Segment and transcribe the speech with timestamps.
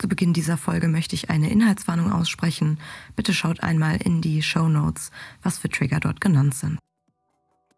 [0.00, 2.78] Zu Beginn dieser Folge möchte ich eine Inhaltswarnung aussprechen.
[3.16, 5.10] Bitte schaut einmal in die Show Notes,
[5.42, 6.78] was für Trigger dort genannt sind.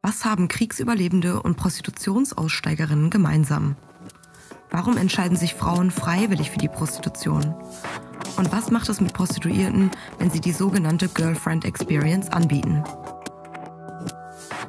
[0.03, 3.75] Was haben Kriegsüberlebende und Prostitutionsaussteigerinnen gemeinsam?
[4.71, 7.57] Warum entscheiden sich Frauen freiwillig für die Prostitution?
[8.37, 12.85] Und was macht es mit Prostituierten, wenn sie die sogenannte Girlfriend Experience anbieten?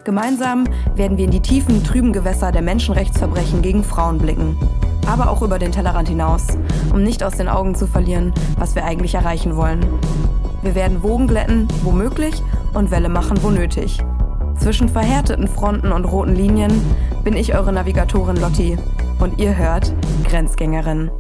[0.06, 4.58] Gemeinsam werden wir in die tiefen, trüben Gewässer der Menschenrechtsverbrechen gegen Frauen blicken
[5.08, 6.48] aber auch über den Tellerrand hinaus,
[6.92, 9.86] um nicht aus den Augen zu verlieren, was wir eigentlich erreichen wollen.
[10.62, 12.42] Wir werden Wogen glätten, wo möglich,
[12.74, 14.00] und Welle machen, wo nötig.
[14.60, 16.72] Zwischen verhärteten Fronten und roten Linien
[17.24, 18.78] bin ich eure Navigatorin Lotti
[19.20, 21.12] und ihr hört Grenzgängerin.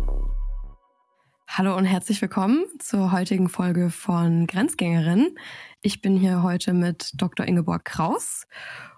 [1.48, 5.36] Hallo und herzlich willkommen zur heutigen Folge von Grenzgängerin.
[5.82, 7.46] Ich bin hier heute mit Dr.
[7.46, 8.48] Ingeborg Kraus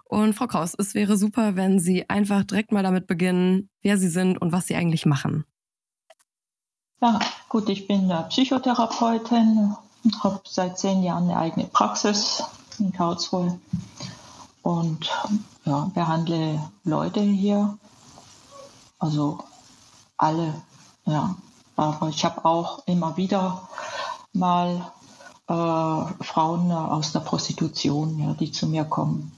[0.08, 4.08] und Frau Kraus, es wäre super, wenn Sie einfach direkt mal damit beginnen, wer Sie
[4.08, 5.44] sind und was Sie eigentlich machen.
[7.00, 9.76] Ja, gut, ich bin Psychotherapeutin,
[10.22, 12.42] habe seit zehn Jahren eine eigene Praxis
[12.78, 13.58] in Karlsruhe
[14.62, 15.10] und
[15.64, 17.76] ja, behandle Leute hier,
[18.98, 19.38] also
[20.16, 20.54] alle,
[21.04, 21.36] ja.
[21.74, 23.68] Aber ich habe auch immer wieder
[24.32, 24.90] mal
[25.48, 29.35] äh, Frauen aus der Prostitution, ja, die zu mir kommen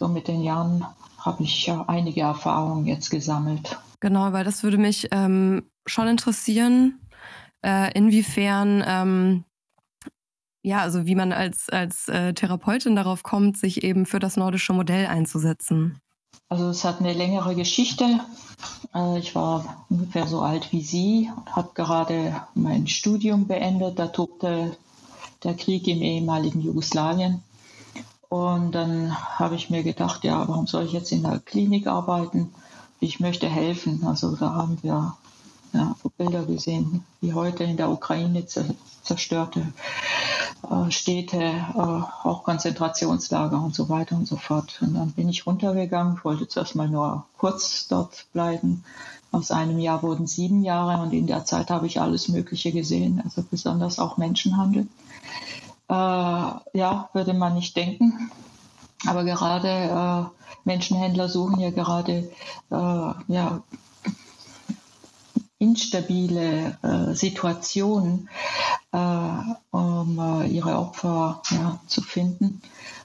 [0.00, 0.86] so mit den Jahren
[1.18, 3.78] habe ich ja einige Erfahrungen jetzt gesammelt.
[4.00, 6.98] Genau, weil das würde mich ähm, schon interessieren,
[7.62, 9.44] äh, inwiefern, ähm,
[10.62, 14.72] ja, also wie man als, als äh, Therapeutin darauf kommt, sich eben für das nordische
[14.72, 16.00] Modell einzusetzen.
[16.48, 18.20] Also es hat eine längere Geschichte.
[18.94, 23.98] Äh, ich war ungefähr so alt wie Sie und habe gerade mein Studium beendet.
[23.98, 24.78] Da tobte
[25.44, 27.42] der Krieg im ehemaligen Jugoslawien.
[28.30, 32.54] Und dann habe ich mir gedacht, ja, warum soll ich jetzt in der Klinik arbeiten?
[33.00, 34.04] Ich möchte helfen.
[34.06, 35.14] Also da haben wir
[35.72, 39.72] ja, Bilder gesehen, wie heute in der Ukraine zerstörte
[40.70, 44.78] äh, Städte, äh, auch Konzentrationslager und so weiter und so fort.
[44.80, 46.14] Und dann bin ich runtergegangen.
[46.16, 48.84] Ich wollte zuerst mal nur kurz dort bleiben.
[49.32, 53.20] Aus einem Jahr wurden sieben Jahre und in der Zeit habe ich alles Mögliche gesehen,
[53.24, 54.86] also besonders auch Menschenhandel.
[55.90, 58.30] Äh, ja, würde man nicht denken.
[59.06, 60.24] Aber gerade äh,
[60.64, 62.30] Menschenhändler suchen ja gerade
[62.70, 63.62] äh, ja,
[65.58, 68.28] instabile äh, Situationen,
[68.92, 68.98] äh,
[69.70, 72.62] um äh, ihre Opfer ja, zu finden.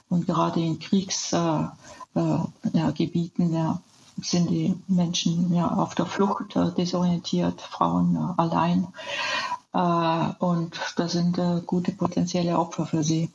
[0.08, 3.80] Und gerade in Kriegsgebieten ja, ja,
[4.22, 8.86] sind die Menschen ja, auf der Flucht, desorientiert, Frauen allein.
[9.76, 13.30] Äh, und das sind äh, gute potenzielle Opfer für sie.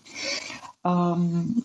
[0.83, 1.63] Ähm,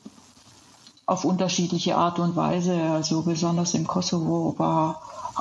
[1.06, 2.75] auf unterschiedliche Art und Weise.
[2.75, 5.00] Also besonders im Kosovo war,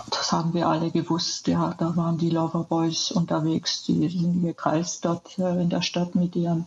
[0.09, 5.37] das haben wir alle gewusst, ja, da waren die Loverboys unterwegs, die sind gekreist dort
[5.37, 6.65] äh, in der Stadt mit ihren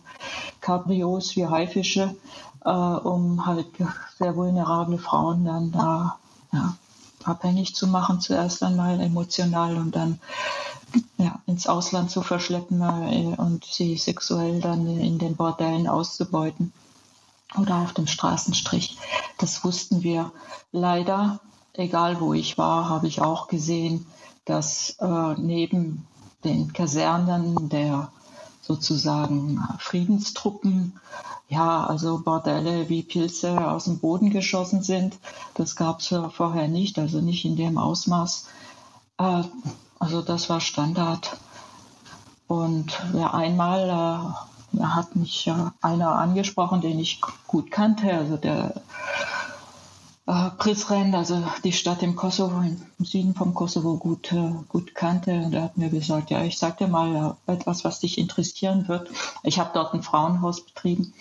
[0.61, 2.15] Cabrios wie Haifische,
[2.61, 3.67] um halt
[4.17, 6.17] sehr vulnerable Frauen dann da
[6.51, 6.75] ja,
[7.29, 10.19] abhängig zu machen, zuerst einmal emotional und dann
[11.17, 16.73] ja, ins Ausland zu verschleppen äh, und sie sexuell dann in den Bordellen auszubeuten
[17.57, 18.97] oder auf dem Straßenstrich.
[19.37, 20.31] Das wussten wir.
[20.71, 21.39] Leider,
[21.73, 24.05] egal wo ich war, habe ich auch gesehen,
[24.45, 26.07] dass äh, neben
[26.43, 28.11] den Kasernen der
[28.61, 30.99] sozusagen Friedenstruppen,
[31.49, 35.17] ja, also Bordelle wie Pilze aus dem Boden geschossen sind.
[35.55, 38.47] Das gab es vorher nicht, also nicht in dem Ausmaß.
[39.17, 39.43] Äh,
[39.97, 41.37] also das war Standard.
[42.47, 44.35] Und ja, einmal
[44.77, 48.81] äh, hat mich äh, einer angesprochen, den ich gut kannte, also der
[50.29, 55.31] äh, Prizren, also die Stadt im Kosovo, im Süden vom Kosovo gut, äh, gut kannte.
[55.31, 58.87] Und er hat mir gesagt, ja, ich sag dir mal äh, etwas, was dich interessieren
[58.87, 59.09] wird.
[59.41, 61.13] Ich habe dort ein Frauenhaus betrieben,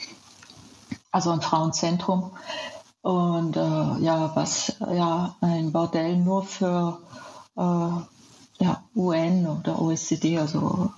[1.11, 2.33] also ein Frauenzentrum.
[3.03, 6.99] Und äh, ja, was ja ein Bordell nur für
[7.57, 10.91] äh, ja, UN oder OECD, also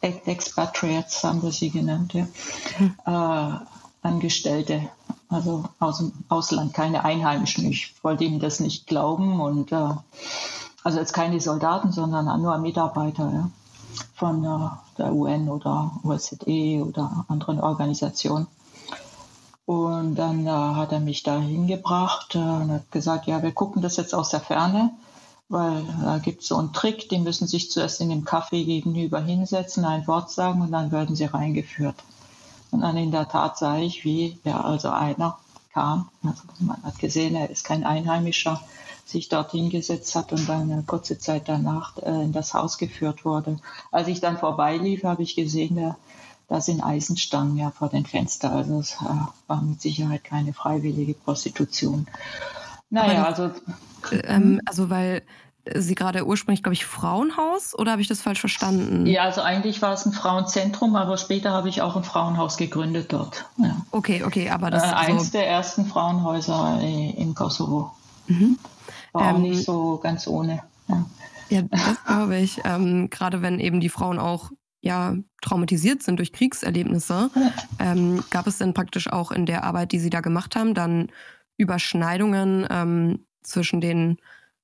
[0.00, 2.26] Expatriates haben wir sie genannt, ja.
[2.78, 2.94] Mhm.
[3.06, 3.58] Äh,
[4.04, 4.88] Angestellte,
[5.28, 7.66] also aus dem Ausland, keine Einheimischen.
[7.66, 9.94] Ich wollte ihnen das nicht glauben und äh,
[10.82, 13.50] also jetzt keine Soldaten, sondern nur Mitarbeiter ja,
[14.16, 18.48] von äh, der UN oder OECD oder anderen Organisationen.
[19.64, 23.82] Und dann äh, hat er mich da hingebracht äh, und hat gesagt, ja, wir gucken
[23.82, 24.92] das jetzt aus der Ferne
[25.52, 29.20] weil da gibt es so einen Trick, die müssen sich zuerst in dem Kaffee gegenüber
[29.20, 31.96] hinsetzen, ein Wort sagen und dann werden sie reingeführt.
[32.70, 35.38] Und dann in der Tat sah ich, wie ja also einer
[35.74, 36.08] kam.
[36.24, 38.62] Also man hat gesehen, er ist kein Einheimischer,
[39.04, 43.26] sich dorthin gesetzt hat und dann eine kurze Zeit danach äh, in das Haus geführt
[43.26, 43.58] wurde.
[43.90, 45.96] Als ich dann vorbeilief, habe ich gesehen, da,
[46.52, 48.52] da sind Eisenstangen ja vor den Fenstern.
[48.52, 49.06] Also es äh,
[49.46, 52.06] war mit Sicherheit keine freiwillige Prostitution.
[52.90, 53.52] Naja, also.
[54.24, 55.22] Ähm, also, weil
[55.64, 59.06] Sie gerade ursprünglich, glaube ich, Frauenhaus oder habe ich das falsch verstanden?
[59.06, 63.14] Ja, also eigentlich war es ein Frauenzentrum, aber später habe ich auch ein Frauenhaus gegründet
[63.14, 63.46] dort.
[63.56, 63.76] Ja.
[63.90, 64.92] Okay, okay, aber das ist.
[64.92, 67.92] Äh, eins der ersten Frauenhäuser im Kosovo.
[68.26, 68.58] Mhm.
[69.12, 70.62] War ähm, auch nicht so ganz ohne.
[70.88, 71.06] Ja,
[71.48, 72.60] ja das glaube ich.
[72.64, 74.50] Ähm, gerade wenn eben die Frauen auch
[74.82, 77.30] ja traumatisiert sind durch Kriegserlebnisse,
[77.78, 81.10] ähm, gab es denn praktisch auch in der Arbeit, die Sie da gemacht haben, dann
[81.56, 84.18] Überschneidungen ähm, zwischen den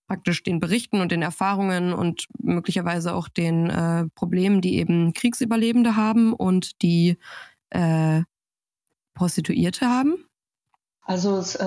[0.08, 5.96] praktisch den Berichten und den Erfahrungen und möglicherweise auch den äh, Problemen, die eben Kriegsüberlebende
[5.96, 7.18] haben und die
[7.70, 8.22] äh,
[9.14, 10.24] Prostituierte haben?
[11.02, 11.64] Also äh,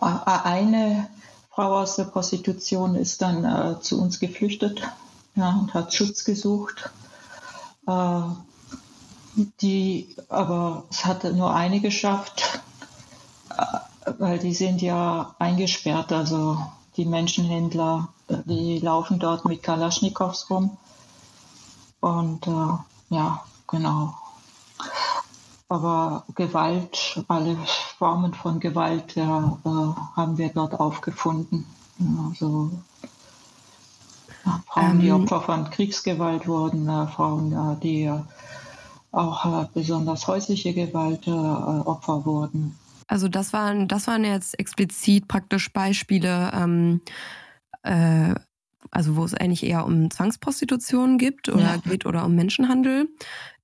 [0.00, 1.08] eine
[1.50, 4.82] Frau aus der Prostitution ist dann äh, zu uns geflüchtet
[5.34, 6.90] ja, und hat Schutz gesucht.
[7.86, 8.22] Äh,
[9.60, 12.60] die, aber es hatte nur eine geschafft,
[13.50, 16.58] äh, weil die sind ja eingesperrt, also
[16.96, 20.76] die Menschenhändler, äh, die laufen dort mit Kalaschnikows rum.
[22.00, 24.14] Und äh, ja, genau.
[25.68, 27.56] Aber Gewalt, alle
[27.96, 31.66] Formen von Gewalt äh, haben wir dort aufgefunden.
[32.28, 32.70] Also
[34.66, 38.20] Frauen, die ähm, Opfer von Kriegsgewalt wurden, äh, Frauen, äh, die äh,
[39.12, 42.78] auch besonders häusliche Gewalt Opfer wurden.
[43.08, 47.02] Also das waren, das waren jetzt explizit praktisch Beispiele, ähm,
[47.82, 48.34] äh,
[48.90, 51.76] also wo es eigentlich eher um Zwangsprostitution gibt oder ja.
[51.76, 53.08] geht oder um Menschenhandel.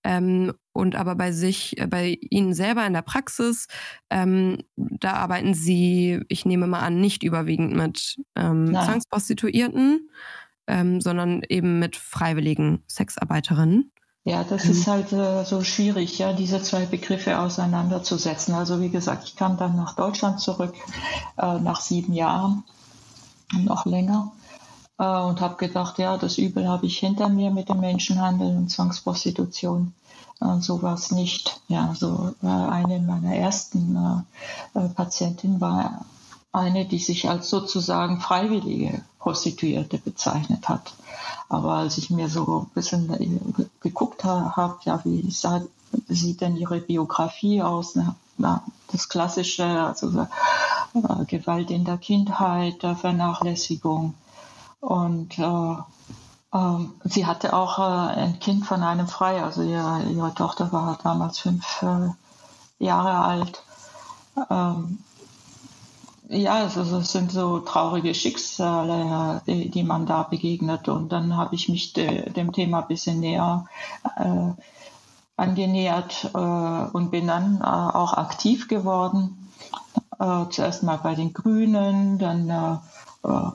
[0.05, 3.69] Ähm, und aber bei sich, äh, bei Ihnen selber in der Praxis,
[4.11, 10.11] ähm, da arbeiten Sie, ich nehme mal an, nicht überwiegend mit ähm, Zwangsprostituierten,
[10.69, 13.91] ähm, sondern eben mit freiwilligen Sexarbeiterinnen.
[14.25, 14.71] Ja, das mhm.
[14.71, 18.55] ist halt äh, so schwierig, ja, diese zwei Begriffe auseinanderzusetzen.
[18.55, 20.75] Also wie gesagt, ich kam dann nach Deutschland zurück
[21.39, 22.65] äh, nach sieben Jahren,
[23.65, 24.33] noch länger,
[24.99, 28.71] äh, und habe gedacht, ja, das Übel habe ich hinter mir mit dem Menschenhandel und
[28.71, 29.95] Zwangsprostitution.
[30.41, 31.61] Und sowas nicht.
[31.67, 36.05] Ja, so äh, eine meiner ersten äh, äh, Patientinnen war
[36.53, 40.95] eine, die sich als sozusagen freiwillige Prostituierte bezeichnet hat.
[41.51, 45.61] Aber als ich mir so ein bisschen geguckt habe, ja, wie sah,
[46.09, 47.99] sieht denn ihre Biografie aus?
[48.39, 50.09] Na, das Klassische, also
[50.95, 54.15] äh, Gewalt in der Kindheit, äh, Vernachlässigung.
[54.81, 55.77] Und äh,
[56.55, 60.99] ähm, sie hatte auch äh, ein Kind von einem Frei, also ihre, ihre Tochter war
[61.03, 62.09] damals fünf äh,
[62.83, 63.63] Jahre alt.
[64.49, 65.01] Ähm,
[66.29, 70.89] ja, also es sind so traurige Schicksale, die, man da begegnet.
[70.89, 73.67] Und dann habe ich mich de, dem Thema ein bisschen näher
[74.17, 74.53] äh,
[75.37, 79.51] angenähert äh, und bin dann äh, auch aktiv geworden.
[80.19, 83.51] Äh, zuerst mal bei den Grünen, dann äh, äh,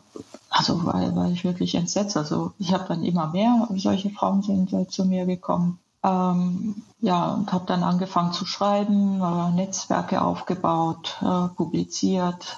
[0.49, 2.15] also weil, weil ich wirklich entsetzt.
[2.17, 5.79] Also ich habe dann immer mehr solche Frauen sind zu mir gekommen.
[6.03, 12.57] Ähm, ja, und habe dann angefangen zu schreiben, äh, Netzwerke aufgebaut, äh, publiziert.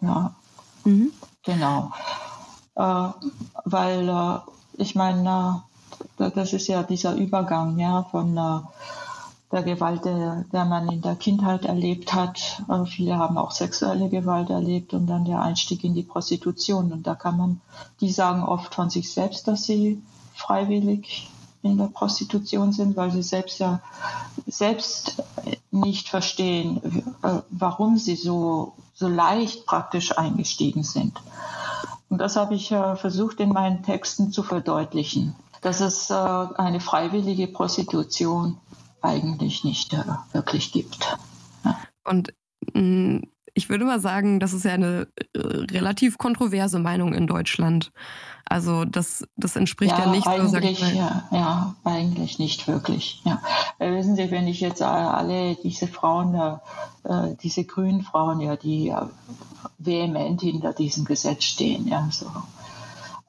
[0.00, 0.34] Ja,
[0.84, 1.10] mhm.
[1.42, 1.92] genau.
[2.74, 3.08] Äh,
[3.64, 4.38] weil äh,
[4.74, 5.62] ich meine,
[6.18, 8.60] äh, das ist ja dieser Übergang ja, von äh,
[9.52, 12.62] der Gewalt, der, der, man in der Kindheit erlebt hat.
[12.86, 16.90] viele haben auch sexuelle Gewalt erlebt und dann der Einstieg in die Prostitution.
[16.90, 17.60] Und da kann man,
[18.00, 20.02] die sagen oft von sich selbst, dass sie
[20.34, 21.30] freiwillig
[21.62, 23.80] in der Prostitution sind, weil sie selbst ja
[24.46, 25.22] selbst
[25.70, 31.20] nicht verstehen, äh, warum sie so, so leicht praktisch eingestiegen sind.
[32.08, 36.80] Und das habe ich äh, versucht in meinen Texten zu verdeutlichen, dass es äh, eine
[36.80, 38.58] freiwillige Prostitution
[39.00, 39.96] eigentlich nicht
[40.32, 41.16] wirklich gibt.
[42.04, 42.34] Und
[42.74, 43.18] mm,
[43.54, 47.92] ich würde mal sagen, das ist ja eine relativ kontroverse Meinung in Deutschland.
[48.44, 50.94] Also das, das entspricht ja, ja nicht so, sag ich mal.
[50.94, 53.22] Ja, ja, eigentlich nicht wirklich.
[53.24, 53.40] Ja.
[53.78, 58.86] Äh, wissen Sie, wenn ich jetzt alle diese Frauen, äh, diese grünen Frauen, ja, die
[58.86, 59.08] ja,
[59.78, 62.26] vehement hinter diesem Gesetz stehen, ja, so.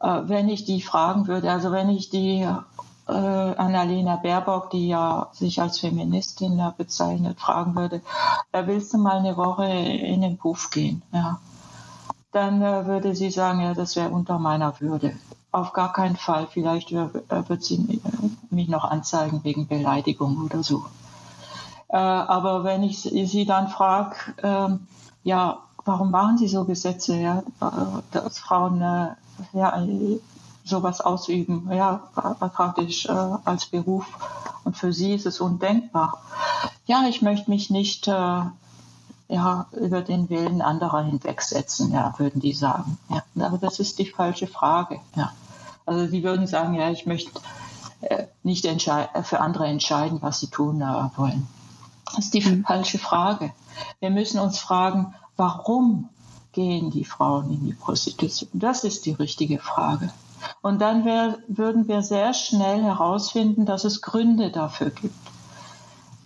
[0.01, 2.45] Äh, wenn ich die fragen würde, also wenn ich die
[3.07, 8.01] äh, Annalena Baerbock, die ja sich als Feministin bezeichnet, fragen würde,
[8.51, 11.01] äh, willst du mal eine Woche in den Puff gehen?
[11.11, 11.39] Ja
[12.33, 15.15] dann äh, würde sie sagen, ja, das wäre unter meiner Würde.
[15.51, 16.47] Auf gar keinen Fall.
[16.51, 17.07] Vielleicht äh,
[17.47, 18.01] wird sie
[18.49, 20.83] mich noch anzeigen wegen Beleidigung oder so.
[21.89, 24.87] Äh, aber wenn ich sie dann frage, ähm,
[25.23, 27.43] ja, warum machen sie so Gesetze, ja,
[28.11, 29.09] dass Frauen äh,
[29.53, 29.85] ja,
[30.63, 34.05] sowas ausüben, ja, praktisch äh, als Beruf.
[34.63, 36.21] Und für sie ist es undenkbar.
[36.85, 38.41] Ja, ich möchte mich nicht äh,
[39.27, 42.97] ja, über den Willen anderer hinwegsetzen, ja, würden die sagen.
[43.09, 44.99] Ja, aber das ist die falsche Frage.
[45.15, 45.33] Ja.
[45.85, 47.31] Also sie würden sagen, ja, ich möchte
[48.01, 48.65] äh, nicht
[49.23, 51.47] für andere entscheiden, was sie tun äh, wollen.
[52.05, 52.63] Das ist die mhm.
[52.63, 53.51] falsche Frage.
[53.99, 56.09] Wir müssen uns fragen, warum
[56.51, 58.49] gehen die Frauen in die Prostitution?
[58.53, 60.11] Das ist die richtige Frage.
[60.61, 65.15] Und dann wär, würden wir sehr schnell herausfinden, dass es Gründe dafür gibt.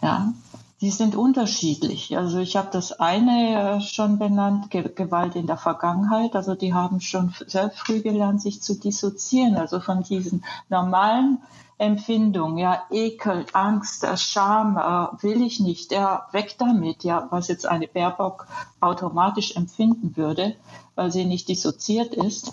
[0.02, 0.34] Ja,
[0.82, 2.16] die sind unterschiedlich.
[2.18, 6.36] Also ich habe das eine äh, schon benannt, Gewalt in der Vergangenheit.
[6.36, 11.40] Also die haben schon sehr früh gelernt, sich zu dissoziieren, also von diesen normalen
[11.80, 17.48] Empfindungen, ja, Ekel, Angst, äh, Scham, äh, will ich nicht, ja, weg damit, ja, was
[17.48, 18.48] jetzt eine Baerbock
[18.80, 20.56] automatisch empfinden würde,
[20.96, 22.52] weil sie nicht dissoziiert ist.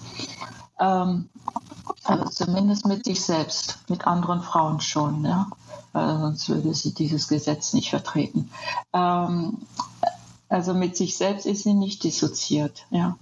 [0.79, 1.29] Ähm,
[2.05, 5.49] also zumindest mit sich selbst, mit anderen Frauen schon, ja.
[5.95, 8.51] Äh, sonst würde sie dieses Gesetz nicht vertreten.
[8.93, 9.59] Ähm,
[10.49, 13.17] also mit sich selbst ist sie nicht dissoziiert, ja.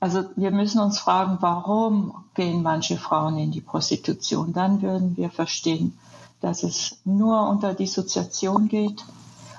[0.00, 4.54] Also wir müssen uns fragen, warum gehen manche Frauen in die Prostitution?
[4.54, 5.98] Dann würden wir verstehen,
[6.40, 9.04] dass es nur unter Dissoziation geht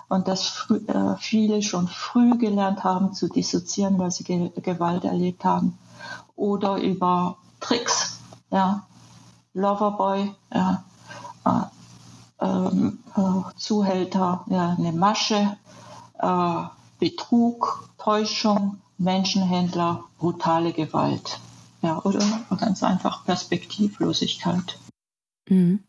[0.09, 5.77] und dass äh, viele schon früh gelernt haben zu dissoziieren, weil sie Gewalt erlebt haben
[6.35, 8.19] oder über Tricks,
[8.51, 8.85] ja,
[9.53, 10.83] Loverboy, ja,
[11.45, 15.57] äh, ähm, äh, Zuhälter, ja, eine Masche,
[16.19, 16.63] äh,
[16.99, 21.39] Betrug, Täuschung, Menschenhändler, brutale Gewalt.
[21.81, 22.23] Ja, oder
[22.59, 24.77] ganz einfach Perspektivlosigkeit.
[25.49, 25.83] Mhm.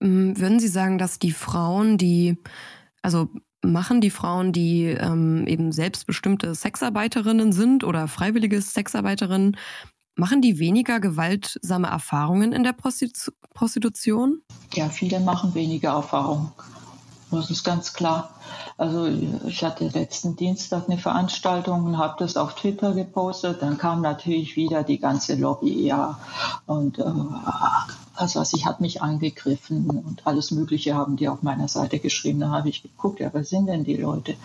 [0.00, 2.38] Mm, würden Sie sagen, dass die Frauen, die,
[3.02, 3.28] also
[3.64, 9.56] machen die Frauen, die ähm, eben selbstbestimmte Sexarbeiterinnen sind oder freiwillige Sexarbeiterinnen,
[10.14, 14.42] Machen die weniger gewaltsame Erfahrungen in der Prostitu Prostitution?
[14.74, 16.52] Ja, viele machen weniger Erfahrungen.
[17.32, 18.30] Das ist ganz klar.
[18.76, 23.62] Also ich hatte letzten Dienstag eine Veranstaltung und habe das auf Twitter gepostet.
[23.62, 26.18] Dann kam natürlich wieder die ganze Lobby, ja.
[26.66, 27.04] Und äh,
[28.16, 32.40] was weiß ich, hat mich angegriffen und alles Mögliche haben die auf meiner Seite geschrieben.
[32.40, 34.36] Da habe ich geguckt, ja, wer sind denn die Leute?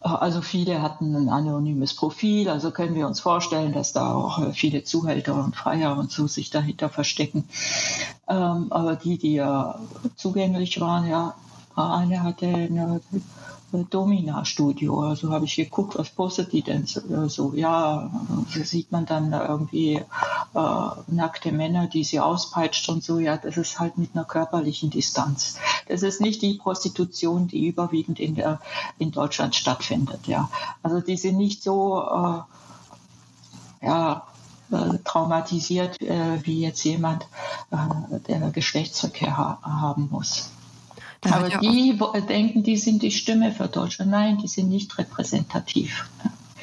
[0.00, 4.52] Also viele hatten ein anonymes Profil, also können wir uns vorstellen, dass da auch äh,
[4.52, 7.48] viele Zuhälter und Freier und so sich dahinter verstecken.
[8.28, 9.78] Ähm, aber die, die ja
[10.14, 11.34] zugänglich waren, ja,
[11.76, 13.00] eine hatte eine
[13.72, 15.00] Domina-Studio.
[15.00, 17.52] Also habe ich geguckt, was postet die denn so?
[17.54, 18.10] Ja,
[18.48, 23.18] sieht man dann irgendwie äh, nackte Männer, die sie auspeitscht und so.
[23.18, 25.56] Ja, das ist halt mit einer körperlichen Distanz.
[25.88, 28.60] Das ist nicht die Prostitution, die überwiegend in, der,
[28.98, 30.26] in Deutschland stattfindet.
[30.26, 30.48] Ja,
[30.82, 34.22] also die sind nicht so, äh, ja,
[34.70, 37.26] äh, traumatisiert äh, wie jetzt jemand,
[37.70, 40.50] äh, der Geschlechtsverkehr ha haben muss.
[41.30, 44.10] Aber die denken, die sind die Stimme für Deutschland.
[44.10, 46.08] Nein, die sind nicht repräsentativ.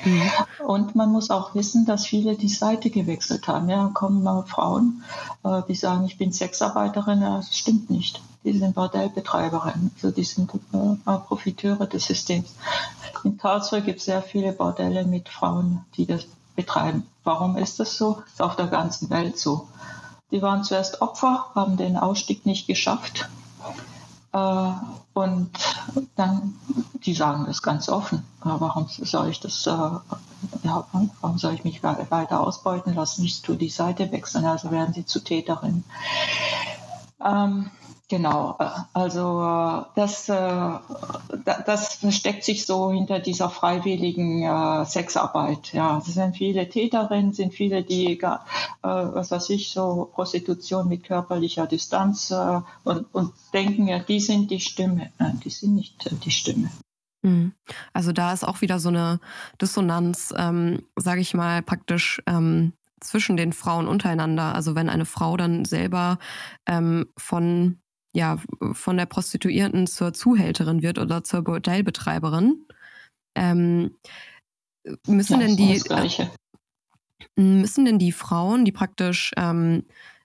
[0.03, 0.31] Mhm.
[0.65, 3.69] Und man muss auch wissen, dass viele die Seite gewechselt haben.
[3.69, 5.03] Ja, kommen mal Frauen,
[5.43, 7.21] äh, die sagen, ich bin Sexarbeiterin.
[7.21, 8.21] Ja, das stimmt nicht.
[8.43, 9.91] Die sind Bordellbetreiberinnen.
[9.95, 12.55] Also die sind äh, Profiteure des Systems.
[13.23, 16.25] In Karlsruhe gibt es sehr viele Bordelle mit Frauen, die das
[16.55, 17.05] betreiben.
[17.23, 18.15] Warum ist das so?
[18.15, 19.67] Das ist auf der ganzen Welt so.
[20.31, 23.29] Die waren zuerst Opfer, haben den Ausstieg nicht geschafft
[24.33, 24.71] äh,
[25.13, 25.51] und
[26.15, 26.55] dann,
[27.05, 28.23] die sagen das ganz offen.
[28.43, 29.71] Warum soll ich das, äh,
[30.63, 33.25] warum soll ich mich weiter ausbeuten lassen?
[33.25, 35.83] Ich tue die Seite wechseln, also werden sie zu Täterinnen.
[37.23, 37.71] Ähm,
[38.11, 40.35] Genau, äh, also äh, das, äh,
[41.65, 44.41] das versteckt sich so hinter dieser freiwilligen
[44.85, 45.71] Sexarbeit.
[45.71, 48.21] Ja, es sind viele Täterinnen, sind viele, die,
[48.81, 52.33] was weiß ich, so Prostitution mit körperlicher Distanz
[52.83, 55.11] und, und denken, ja, die sind die Stimme.
[55.17, 56.69] Nein, die sind nicht die Stimme.
[57.21, 57.53] Mhm.
[57.93, 59.21] Also da ist auch wieder so eine
[59.61, 64.53] Dissonanz, ähm, sage ich mal, praktisch ähm, zwischen den Frauen untereinander.
[64.55, 66.19] Also wenn eine Frau dann selber
[66.67, 67.80] ähm, von
[68.13, 68.39] ja,
[68.73, 72.65] von der Prostituierten zur Zuhälterin wird oder zur Bordellbetreiberin.
[73.35, 73.95] Ähm,
[75.07, 76.27] müssen ja, denn die äh,
[77.35, 79.83] müssen denn die Frauen, die praktisch ähm,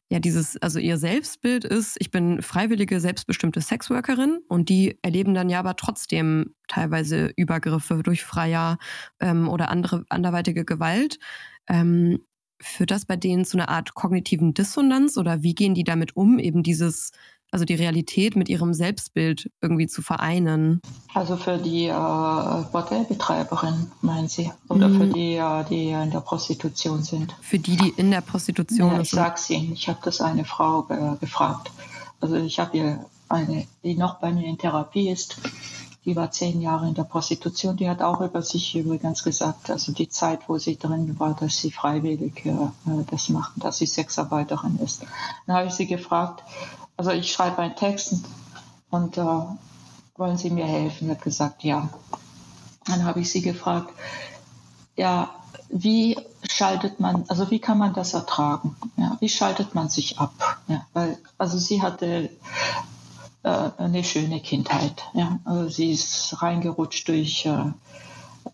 [0.09, 5.51] ja dieses, also ihr Selbstbild ist, ich bin freiwillige, selbstbestimmte Sexworkerin und die erleben dann
[5.51, 8.79] ja aber trotzdem teilweise Übergriffe durch Freier
[9.21, 11.19] ähm, oder andere anderweitige Gewalt.
[11.69, 12.21] Ähm,
[12.61, 16.39] führt das bei denen zu einer Art kognitiven Dissonanz oder wie gehen die damit um,
[16.39, 17.13] eben dieses
[17.51, 20.81] also die Realität mit ihrem Selbstbild irgendwie zu vereinen.
[21.15, 21.93] Also für die äh,
[22.73, 24.51] Bordellbetreiberin, meinen Sie?
[24.69, 24.99] Oder mhm.
[24.99, 27.35] für die, äh, die in der Prostitution sind?
[27.41, 28.97] Für die, die in der Prostitution sind.
[28.97, 31.71] Ja, ich sag's Ihnen, ich habe das eine Frau äh, gefragt.
[32.21, 35.37] Also ich habe ihr eine, die noch bei mir in Therapie ist,
[36.05, 39.93] die war zehn Jahre in der Prostitution, die hat auch über sich übrigens gesagt, also
[39.93, 42.55] die Zeit, wo sie drin war, dass sie freiwillig äh,
[43.11, 45.03] das macht, dass sie Sexarbeiterin ist.
[45.47, 46.45] Dann habe ich sie gefragt,
[46.97, 48.15] also ich schreibe einen Text
[48.91, 49.41] und äh,
[50.17, 51.07] wollen Sie mir helfen?
[51.07, 51.89] Sie hat gesagt, ja.
[52.87, 53.93] Dann habe ich sie gefragt,
[54.97, 55.31] ja,
[55.69, 56.17] wie
[56.49, 58.77] schaltet man, also wie kann man das ertragen?
[58.97, 60.33] Ja, wie schaltet man sich ab?
[60.69, 62.31] Ja, weil, also sie hatte
[63.43, 65.03] äh, eine schöne Kindheit.
[65.15, 67.73] Ja, also sie ist reingerutscht durch, äh,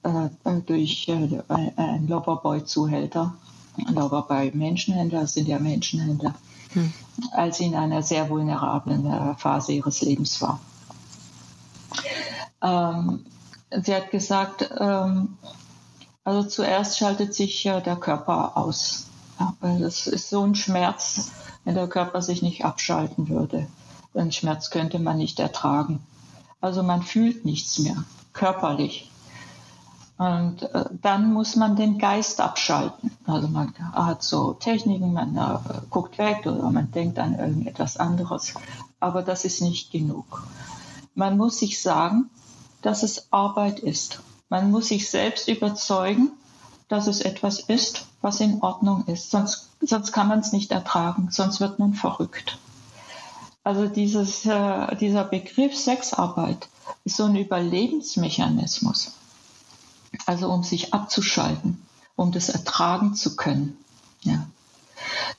[0.03, 3.35] äh, durch äh, einen Loverboy-Zuhälter.
[3.77, 6.35] Loverboy-Menschenhändler sind ja Menschenhändler
[6.75, 6.93] hm.
[7.33, 10.61] als sie in einer sehr vulnerablen äh, Phase ihres Lebens war.
[12.63, 13.25] Ähm,
[13.71, 15.37] sie hat gesagt, ähm,
[16.25, 19.07] also zuerst schaltet sich äh, der Körper aus.
[19.39, 21.31] Ja, weil das ist so ein Schmerz,
[21.65, 23.67] wenn der Körper sich nicht abschalten würde.
[24.15, 26.01] Den Schmerz könnte man nicht ertragen.
[26.61, 29.11] Also man fühlt nichts mehr, körperlich.
[30.23, 33.11] Und äh, dann muss man den Geist abschalten.
[33.27, 35.59] Also man hat so Techniken, man äh,
[35.91, 38.55] guckt weg oder man denkt an irgendetwas anderes.
[39.01, 40.45] Aber das ist nicht genug.
[41.17, 42.31] Man muss sich sagen,
[42.83, 44.21] dass es Arbeit ist.
[44.49, 46.31] Man muss sich selbst überzeugen,
[46.87, 49.33] dass es etwas ist, was in Ordnung ist.
[49.33, 52.59] Sonst, sonst kann man es nicht ertragen, sonst wird man verrückt.
[53.65, 56.69] Also dieses, äh, dieser Begriff Sexarbeit
[57.03, 59.17] ist so ein Überlebensmechanismus
[60.27, 61.85] also um sich abzuschalten,
[62.17, 63.77] um das ertragen zu können.
[64.23, 64.47] Ja.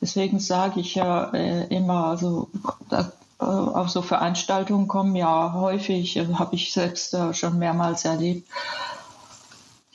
[0.01, 2.49] Deswegen sage ich ja äh, immer, also
[2.89, 8.05] da, äh, auf so Veranstaltungen kommen ja häufig, äh, habe ich selbst äh, schon mehrmals
[8.05, 8.47] erlebt,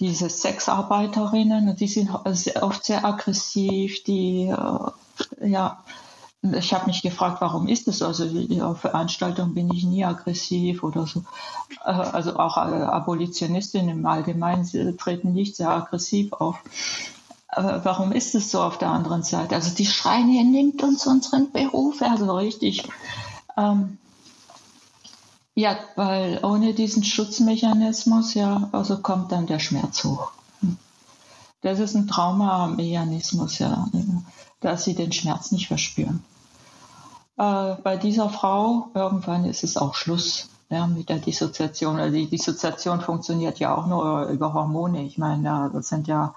[0.01, 5.83] diese Sexarbeiterinnen, die sind oft sehr aggressiv, die äh, ja
[6.43, 8.01] ich habe mich gefragt, warum ist das?
[8.01, 8.27] Also
[8.63, 11.25] auf Veranstaltungen bin ich nie aggressiv oder so.
[11.85, 16.59] Äh, also auch äh, Abolitionistinnen im Allgemeinen treten nicht sehr aggressiv auf.
[17.49, 19.55] Aber warum ist es so auf der anderen Seite?
[19.55, 22.85] Also die schreien, ihr nimmt uns unseren Beruf, also richtig.
[23.57, 23.99] Ähm,
[25.55, 30.31] ja, weil ohne diesen Schutzmechanismus, ja, also kommt dann der Schmerz hoch.
[31.63, 33.89] Das ist ein Traumamechanismus, ja
[34.61, 36.25] dass sie den Schmerz nicht verspüren.
[37.37, 41.99] Äh, bei dieser Frau, irgendwann ist es auch Schluss ja, mit der Dissoziation.
[41.99, 45.03] Also die Dissoziation funktioniert ja auch nur über Hormone.
[45.03, 46.35] Ich meine, das sind ja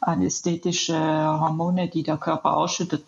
[0.00, 3.04] anästhetische Hormone, die der Körper ausschüttet.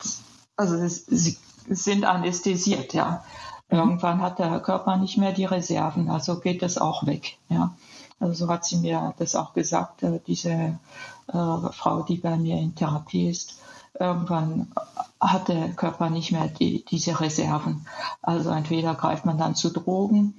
[0.56, 1.36] Also sie
[1.68, 3.22] sind anästhesiert, ja.
[3.68, 3.78] Mhm.
[3.78, 7.74] Irgendwann hat der Körper nicht mehr die Reserven, also geht das auch weg, ja.
[8.18, 12.56] Also so hat sie mir das auch gesagt, äh, diese äh, Frau, die bei mir
[12.56, 13.58] in Therapie ist
[13.98, 14.72] irgendwann
[15.20, 17.86] hat der Körper nicht mehr die, diese Reserven.
[18.22, 20.34] Also entweder greift man dann zu Drogen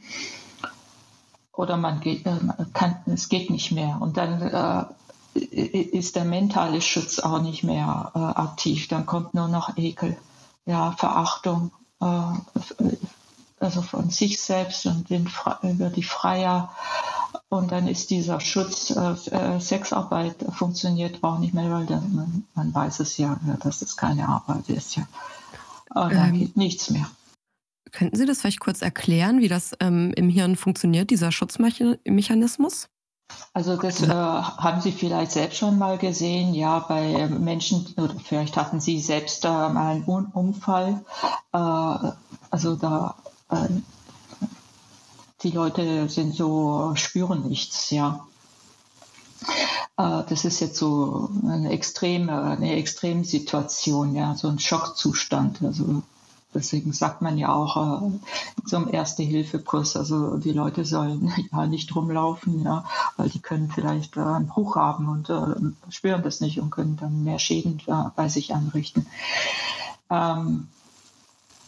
[1.54, 2.38] oder man geht, äh,
[2.74, 3.98] kann, es geht nicht mehr.
[4.00, 4.86] Und dann äh,
[5.40, 8.88] ist der mentale Schutz auch nicht mehr äh, aktiv.
[8.88, 10.18] Dann kommt nur noch Ekel,
[10.66, 12.06] ja, Verachtung, äh,
[13.60, 15.30] also von sich selbst und den,
[15.64, 16.72] über die Freier
[17.50, 22.44] und dann ist dieser Schutz, äh, äh, Sexarbeit funktioniert auch nicht mehr, weil dann, man,
[22.56, 24.98] man, weiß es ja, dass es keine Arbeit ist.
[24.98, 25.08] Ja.
[25.94, 27.10] Und dann ähm, geht nichts mehr.
[27.92, 32.90] Könnten Sie das vielleicht kurz erklären, wie das ähm, im Hirn funktioniert, dieser Schutzmechanismus?
[33.54, 38.58] Also das äh, haben Sie vielleicht selbst schon mal gesehen, ja, bei Menschen, oder vielleicht
[38.58, 41.04] hatten Sie selbst äh, mal einen Unfall.
[41.54, 41.58] Äh,
[42.50, 43.16] also da
[43.50, 43.68] äh,
[45.44, 48.26] die Leute sind so, spüren nichts, ja.
[49.98, 55.62] Äh, das ist jetzt so eine extreme, eine extreme Situation, ja, so ein Schockzustand.
[55.62, 56.04] Also
[56.54, 62.64] deswegen sagt man ja auch äh, einem Erste-Hilfe-Kurs, also die Leute sollen ja nicht rumlaufen,
[62.64, 66.72] ja, weil die können vielleicht äh, einen Bruch haben und äh, spüren das nicht und
[66.72, 67.82] können dann mehr Schäden
[68.16, 69.06] bei sich anrichten.
[70.10, 70.68] Ähm,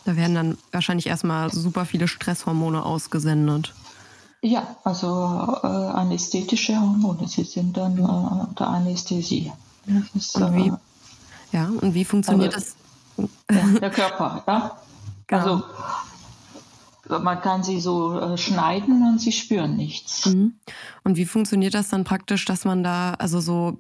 [0.10, 3.76] da werden dann wahrscheinlich erstmal super viele Stresshormone ausgesendet.
[4.42, 5.08] Ja, also
[5.62, 9.52] äh, anästhetische Hormone, sie sind dann äh, unter Anästhesie.
[10.16, 10.74] Ist, und wie, äh,
[11.52, 12.74] ja, und wie funktioniert also,
[13.18, 13.28] das?
[13.56, 14.80] Ja, der Körper, ja.
[15.28, 15.62] Genau.
[17.08, 20.26] Also man kann sie so äh, schneiden und sie spüren nichts.
[20.26, 20.56] Mhm.
[21.04, 23.80] Und wie funktioniert das dann praktisch, dass man da also so,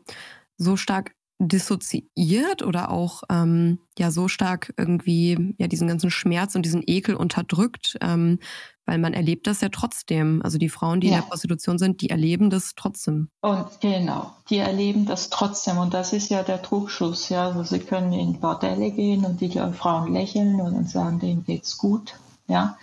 [0.58, 6.64] so stark dissoziiert oder auch ähm, ja so stark irgendwie ja diesen ganzen Schmerz und
[6.64, 8.40] diesen Ekel unterdrückt, ähm,
[8.86, 10.42] weil man erlebt das ja trotzdem.
[10.44, 11.16] Also die Frauen, die ja.
[11.16, 13.30] in der Prostitution sind, die erleben das trotzdem.
[13.42, 17.30] Und genau, die erleben das trotzdem und das ist ja der Trugschluss.
[17.30, 21.46] Ja, also sie können in Bordelle gehen und die Frauen lächeln und dann sagen, denen
[21.46, 22.16] geht's gut.
[22.48, 22.78] Ja,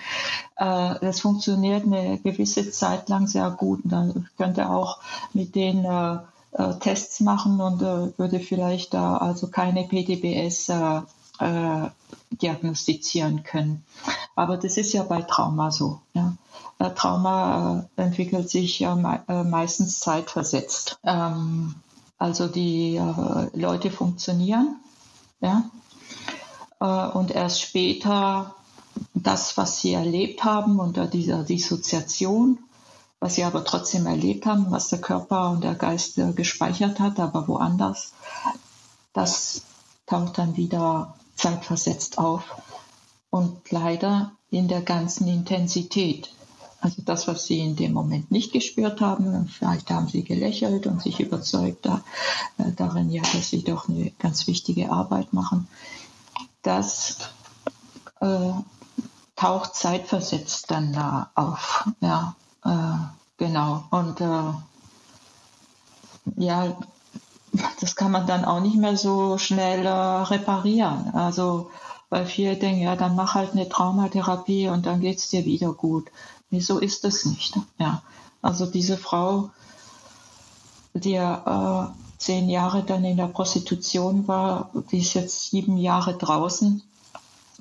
[0.56, 3.84] äh, das funktioniert eine gewisse Zeit lang sehr gut.
[3.84, 5.00] Und dann könnte auch
[5.34, 6.18] mit denen äh,
[6.56, 11.00] äh, Tests machen und äh, würde vielleicht äh, also keine PTBS äh,
[11.38, 11.90] äh,
[12.30, 13.84] diagnostizieren können.
[14.34, 16.00] Aber das ist ja bei Trauma so.
[16.14, 16.36] Ja.
[16.94, 20.98] Trauma entwickelt sich me meistens zeitversetzt.
[21.04, 21.74] Ähm,
[22.18, 23.00] also die
[23.54, 24.76] Leute funktionieren,
[25.40, 25.70] ja,
[26.78, 28.54] und erst später
[29.14, 32.58] das, was sie erlebt haben unter dieser Dissoziation,
[33.20, 37.48] was sie aber trotzdem erlebt haben, was der Körper und der Geist gespeichert hat, aber
[37.48, 38.12] woanders,
[39.12, 39.62] das
[40.07, 42.44] taucht dann wieder zeitversetzt auf
[43.31, 46.33] und leider in der ganzen Intensität.
[46.81, 51.02] Also das, was sie in dem Moment nicht gespürt haben, vielleicht haben sie gelächelt und
[51.02, 52.02] sich überzeugt da,
[52.59, 55.68] äh, darin, ja, dass sie doch eine ganz wichtige Arbeit machen.
[56.62, 57.18] Das
[58.20, 58.52] äh,
[59.37, 61.88] taucht zeitversetzt dann da auf.
[62.00, 62.45] Ja, äh,
[63.37, 63.85] genau.
[63.90, 64.52] Und äh,
[66.37, 66.76] ja,
[67.81, 71.14] das kann man dann auch nicht mehr so schnell äh, reparieren.
[71.14, 71.70] Also,
[72.09, 75.72] weil viele denken, ja, dann mach halt eine Traumatherapie und dann geht es dir wieder
[75.72, 76.07] gut.
[76.50, 77.57] Nee, so ist es nicht.
[77.79, 78.02] Ja.
[78.42, 79.50] Also diese Frau,
[80.94, 81.87] die äh,
[82.18, 86.83] zehn Jahre dann in der Prostitution war, die ist jetzt sieben Jahre draußen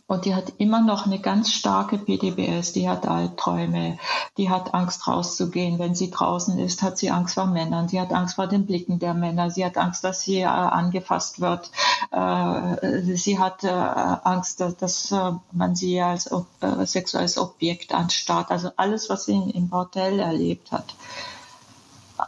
[0.07, 3.97] und die hat immer noch eine ganz starke PDBS, die hat Albträume,
[4.37, 5.79] die hat Angst rauszugehen.
[5.79, 8.99] Wenn sie draußen ist, hat sie Angst vor Männern, sie hat Angst vor den Blicken
[8.99, 11.71] der Männer, sie hat Angst, dass sie äh, angefasst wird,
[12.11, 18.51] äh, sie hat äh, Angst, dass, dass äh, man sie als äh, sexuelles Objekt anstarrt.
[18.51, 20.93] Also alles, was sie im Bordell erlebt hat,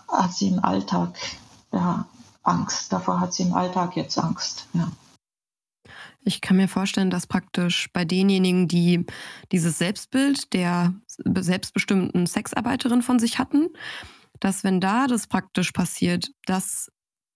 [0.08, 1.16] hat sie im Alltag
[1.72, 2.06] ja,
[2.42, 2.92] Angst.
[2.92, 4.66] Davor hat sie im Alltag jetzt Angst.
[4.74, 4.88] Ja.
[6.28, 9.06] Ich kann mir vorstellen, dass praktisch bei denjenigen, die
[9.54, 13.70] dieses Selbstbild der selbstbestimmten Sexarbeiterin von sich hatten,
[14.42, 16.92] dass wenn da das praktisch passiert, dass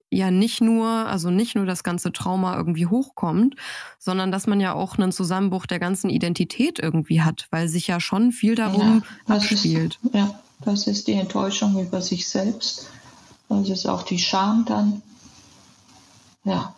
[0.09, 3.55] ja nicht nur, also nicht nur das ganze Trauma irgendwie hochkommt,
[3.97, 8.01] sondern dass man ja auch einen Zusammenbruch der ganzen Identität irgendwie hat, weil sich ja
[8.01, 9.99] schon viel darum ja, abspielt.
[10.03, 12.87] Ist, ja, das ist die Enttäuschung über sich selbst.
[13.47, 15.01] Das ist auch die Scham dann.
[16.43, 16.75] Ja,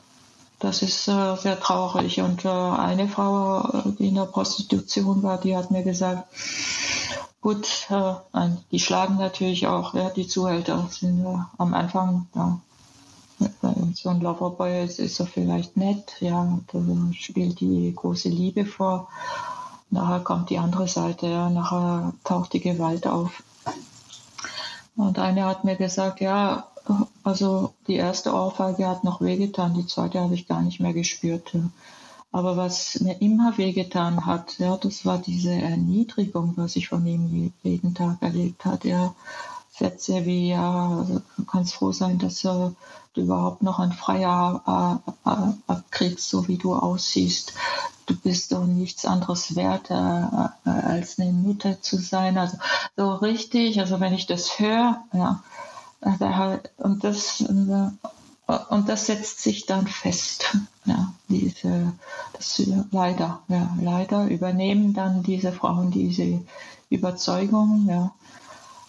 [0.63, 2.21] das ist äh, sehr traurig.
[2.21, 6.23] Und äh, eine Frau, äh, die in der Prostitution war, die hat mir gesagt,
[7.41, 8.13] gut, äh,
[8.71, 12.60] die schlagen natürlich auch, ja, die Zuhälter sind äh, am Anfang, ja,
[13.93, 16.80] so ein Loverboy ist, ist er vielleicht nett, ja, da
[17.12, 19.10] spielt die große Liebe vor.
[19.89, 23.43] Nachher kommt die andere Seite, ja, nachher taucht die Gewalt auf.
[24.95, 26.67] Und eine hat mir gesagt, ja,
[27.24, 31.54] also die erste Ohrfeige hat noch wehgetan, die zweite habe ich gar nicht mehr gespürt.
[32.32, 37.54] Aber was mir immer wehgetan hat, ja, das war diese Erniedrigung, was ich von ihm
[37.62, 38.88] jeden Tag erlebt habe.
[38.88, 39.15] Ja,
[39.69, 42.69] Sätze wie, ja, also du kannst froh sein, dass äh,
[43.13, 47.54] du überhaupt noch ein Freier äh, äh, abkriegst, so wie du aussiehst.
[48.06, 52.38] Du bist doch nichts anderes wert, äh, äh, als eine Mutter zu sein.
[52.38, 52.58] Also
[52.96, 55.43] so richtig, also wenn ich das höre, ja,
[56.77, 60.57] und das, und das setzt sich dann fest.
[60.85, 61.93] Ja, diese,
[62.33, 62.61] das,
[62.91, 66.41] leider, ja, leider übernehmen dann diese Frauen diese
[66.89, 68.11] Überzeugung, ja,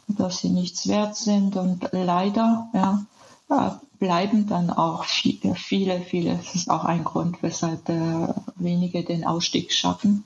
[0.08, 6.54] dass sie nichts wert sind und leider, ja, bleiben dann auch viele, viele, viele, das
[6.54, 10.24] ist auch ein Grund, weshalb äh, wenige den Ausstieg schaffen.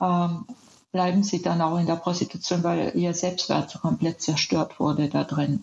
[0.00, 0.44] Ähm,
[0.92, 5.62] bleiben sie dann auch in der Prostitution, weil ihr Selbstwert komplett zerstört wurde da drin.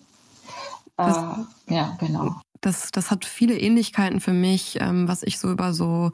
[0.98, 2.34] Das, äh, ja, genau.
[2.60, 6.10] Das, das hat viele Ähnlichkeiten für mich, ähm, was ich so über so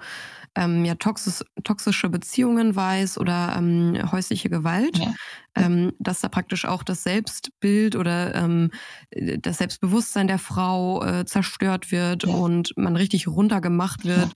[0.54, 5.14] ähm, ja, toxisch, toxische Beziehungen weiß oder ähm, häusliche Gewalt, ja.
[5.56, 8.70] ähm, dass da praktisch auch das Selbstbild oder ähm,
[9.10, 12.34] das Selbstbewusstsein der Frau äh, zerstört wird ja.
[12.34, 14.32] und man richtig runtergemacht wird,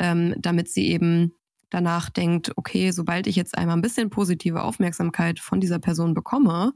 [0.00, 0.10] ja.
[0.10, 1.32] ähm, damit sie eben
[1.70, 6.72] danach denkt, okay, sobald ich jetzt einmal ein bisschen positive Aufmerksamkeit von dieser Person bekomme,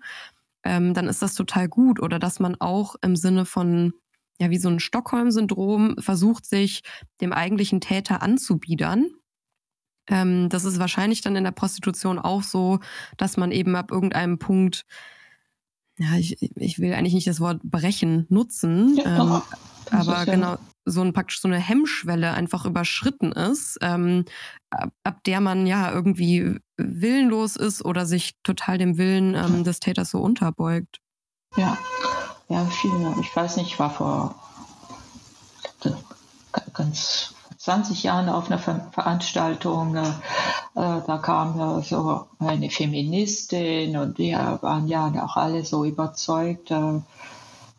[0.64, 2.00] ähm, dann ist das total gut.
[2.00, 3.92] Oder dass man auch im Sinne von,
[4.40, 6.82] ja, wie so ein Stockholm-Syndrom versucht, sich
[7.20, 9.06] dem eigentlichen Täter anzubiedern.
[10.08, 12.80] Ähm, das ist wahrscheinlich dann in der Prostitution auch so,
[13.16, 14.84] dass man eben ab irgendeinem Punkt,
[15.98, 19.42] ja, ich, ich will eigentlich nicht das Wort brechen nutzen, ja, ähm,
[19.90, 24.24] aber genau, so ein praktisch so eine Hemmschwelle einfach überschritten ist, ähm,
[24.70, 29.80] ab, ab, der man ja irgendwie willenlos ist oder sich total dem Willen ähm, des
[29.80, 31.00] Täters so unterbeugt.
[31.56, 31.76] Ja,
[32.48, 33.14] ja, viele.
[33.20, 34.34] Ich weiß nicht, ich war vor
[36.72, 39.96] ganz 20 Jahren auf einer Ver Veranstaltung.
[39.96, 40.08] Äh,
[40.74, 46.70] äh, da kam äh, so eine Feministin und wir waren ja auch alle so überzeugt
[46.70, 47.00] äh,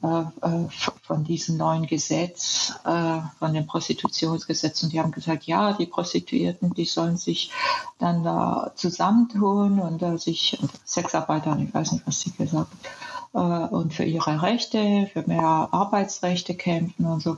[0.01, 4.83] von diesem neuen Gesetz, von dem Prostitutionsgesetz.
[4.83, 7.51] Und die haben gesagt, ja, die Prostituierten, die sollen sich
[7.97, 12.71] dann da zusammentun und sich Sexarbeiter, ich weiß nicht, was sie gesagt
[13.31, 17.38] und für ihre Rechte, für mehr Arbeitsrechte kämpfen und so.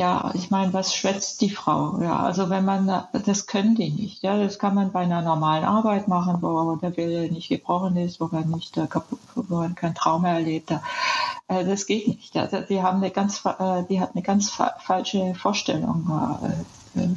[0.00, 2.00] Ja, ich meine, was schwätzt die Frau?
[2.00, 4.22] Ja, also wenn man, das können die nicht.
[4.22, 8.18] Ja, das kann man bei einer normalen Arbeit machen, wo der Wille nicht gebrochen ist,
[8.18, 10.70] wo man nicht äh, kaputt, wo man kein Trauma erlebt.
[10.70, 12.34] Äh, das geht nicht.
[12.34, 16.10] Die haben eine ganz, äh, die hat eine ganz falsche Vorstellung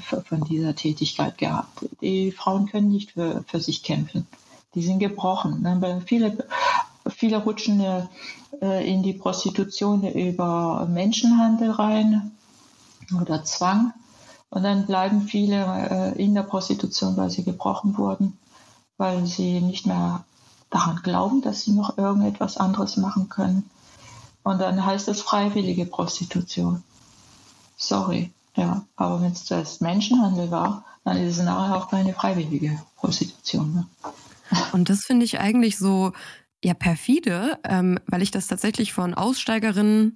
[0.04, 1.86] von dieser Tätigkeit gehabt.
[2.02, 4.28] Die Frauen können nicht für, für sich kämpfen.
[4.76, 5.62] Die sind gebrochen.
[5.62, 6.02] Ne?
[6.06, 6.46] Viele,
[7.08, 7.82] viele rutschen
[8.60, 12.34] in die Prostitution über Menschenhandel rein
[13.22, 13.94] oder Zwang.
[14.50, 15.66] Und dann bleiben viele
[16.16, 18.38] äh, in der Prostitution, weil sie gebrochen wurden,
[18.98, 20.24] weil sie nicht mehr
[20.70, 23.70] daran glauben, dass sie noch irgendetwas anderes machen können.
[24.44, 26.84] Und dann heißt es freiwillige Prostitution.
[27.78, 28.86] Sorry, ja.
[28.96, 33.74] Aber wenn es zuerst Menschenhandel war, dann ist es nachher auch keine freiwillige Prostitution.
[33.74, 33.88] Ne?
[34.72, 36.12] Und das finde ich eigentlich so
[36.64, 40.16] ja perfide, ähm, weil ich das tatsächlich von Aussteigerinnen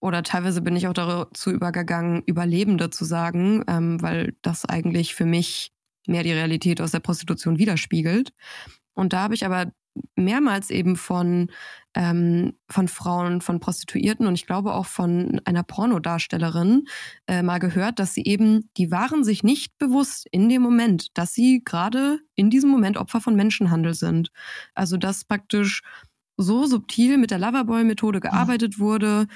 [0.00, 5.26] oder teilweise bin ich auch dazu übergegangen, Überlebende zu sagen, ähm, weil das eigentlich für
[5.26, 5.72] mich
[6.06, 8.32] mehr die Realität aus der Prostitution widerspiegelt.
[8.94, 9.72] Und da habe ich aber
[10.16, 11.50] mehrmals eben von,
[11.94, 16.84] ähm, von Frauen, von Prostituierten und ich glaube auch von einer Pornodarstellerin
[17.26, 21.34] äh, mal gehört, dass sie eben, die waren sich nicht bewusst in dem Moment, dass
[21.34, 24.30] sie gerade in diesem Moment Opfer von Menschenhandel sind.
[24.74, 25.82] Also dass praktisch
[26.36, 29.26] so subtil mit der Loverboy-Methode gearbeitet wurde,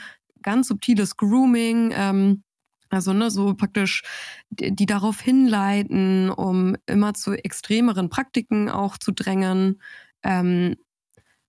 [0.42, 1.92] ganz subtiles Grooming.
[1.94, 2.42] Ähm,
[2.90, 4.02] also ne, so praktisch,
[4.50, 9.80] die, die darauf hinleiten, um immer zu extremeren Praktiken auch zu drängen.
[10.22, 10.76] Ähm,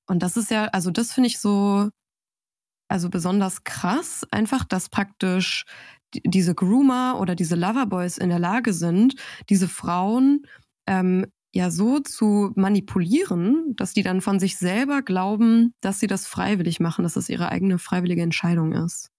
[0.07, 1.89] und das ist ja, also das finde ich so,
[2.87, 5.65] also besonders krass, einfach, dass praktisch
[6.13, 9.15] diese Groomer oder diese Loverboys in der Lage sind,
[9.49, 10.45] diese Frauen
[10.87, 16.25] ähm, ja so zu manipulieren, dass die dann von sich selber glauben, dass sie das
[16.25, 19.11] freiwillig machen, dass es ihre eigene freiwillige Entscheidung ist.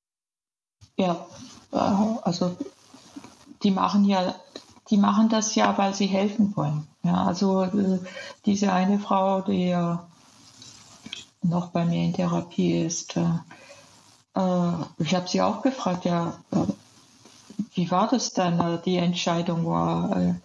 [0.96, 1.26] Ja,
[1.72, 2.56] äh, also
[3.62, 4.34] die machen ja,
[4.90, 6.86] die machen das ja, weil sie helfen wollen.
[7.04, 8.00] Ja, also äh,
[8.44, 10.06] diese eine Frau, die ja
[11.42, 13.22] noch bei mir in Therapie ist, äh,
[14.98, 16.36] ich habe sie auch gefragt, ja,
[17.74, 18.82] wie war das dann?
[18.84, 20.36] Die Entscheidung war,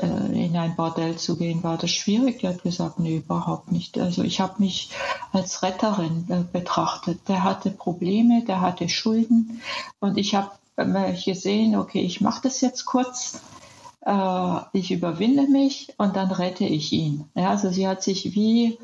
[0.00, 2.40] in ein Bordell zu gehen, war das schwierig.
[2.40, 3.98] Die hat gesagt, nee, überhaupt nicht.
[3.98, 4.90] Also ich habe mich
[5.32, 7.20] als Retterin äh, betrachtet.
[7.28, 9.60] Der hatte Probleme, der hatte Schulden
[10.00, 13.40] und ich habe äh, gesehen, okay, ich mache das jetzt kurz.
[14.04, 17.24] Äh, ich überwinde mich und dann rette ich ihn.
[17.34, 18.78] Also sie hat sich wie,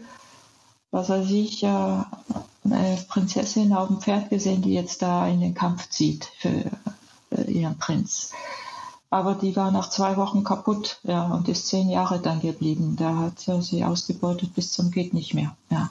[0.91, 5.55] was weiß ich, äh, eine Prinzessin auf dem Pferd gesehen, die jetzt da in den
[5.55, 6.65] Kampf zieht für
[7.31, 8.33] äh, ihren Prinz.
[9.11, 12.97] Aber die war nach zwei Wochen kaputt, ja, und ist zehn Jahre dann geblieben.
[12.97, 15.91] Da hat sie ausgebeutet bis zum geht nicht mehr, ja.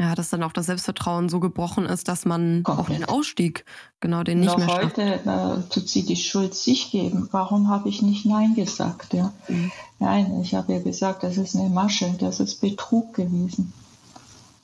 [0.00, 2.86] Ja, dass dann auch das Selbstvertrauen so gebrochen ist, dass man Komplett.
[2.86, 3.66] auch den Ausstieg,
[4.00, 7.28] genau, den nicht Noch mehr heute äh, tut sie die Schuld sich geben.
[7.32, 9.12] Warum habe ich nicht Nein gesagt?
[9.12, 9.30] Ja?
[9.48, 9.70] Mhm.
[9.98, 13.74] Nein, ich habe ja gesagt, das ist eine Masche, das ist Betrug gewesen.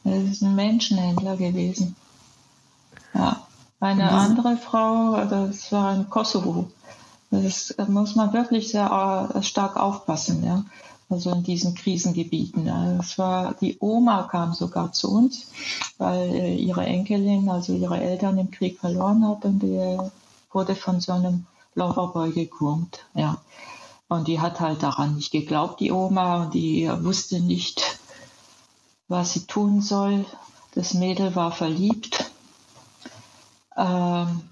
[0.05, 1.97] Das ist ein Menschenhändler gewesen.
[3.13, 3.46] Ja.
[3.87, 6.69] Eine andere Frau, das war in Kosovo.
[7.31, 10.65] Das da muss man wirklich sehr äh, stark aufpassen, ja.
[11.09, 12.67] Also in diesen Krisengebieten.
[13.01, 15.47] Es war, die Oma kam sogar zu uns,
[15.99, 19.99] weil äh, ihre Enkelin, also ihre Eltern im Krieg verloren hat und die
[20.51, 21.47] wurde von so einem
[21.77, 23.39] Loverboy gegroomt, ja.
[24.09, 27.99] Und die hat halt daran nicht geglaubt, die Oma, und die wusste nicht,
[29.07, 30.25] was sie tun soll.
[30.75, 32.26] Das Mädel war verliebt
[33.77, 34.43] ähm,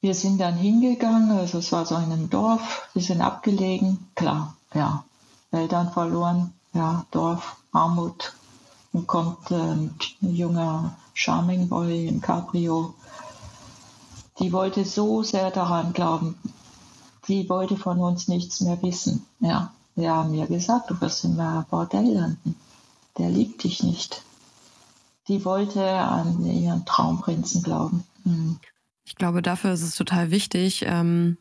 [0.00, 4.54] wir sind dann hingegangen, also es war so in einem Dorf, wir sind abgelegen, klar,
[4.74, 5.04] ja,
[5.50, 8.34] Eltern verloren, ja, Dorf, Armut.
[8.92, 12.94] Und kommt ähm, ein junger Charming Boy im Cabrio.
[14.38, 16.36] Die wollte so sehr daran glauben.
[17.26, 19.24] Die wollte von uns nichts mehr wissen.
[19.40, 22.56] Ja, wir haben ihr gesagt, du wirst in einem Bordell landen.
[23.18, 24.22] Der liebt dich nicht
[25.28, 28.04] die wollte an ihren Traumprinzen glauben.
[28.24, 28.58] Mhm.
[29.04, 30.84] Ich glaube, dafür ist es total wichtig.
[30.86, 31.36] Ähm,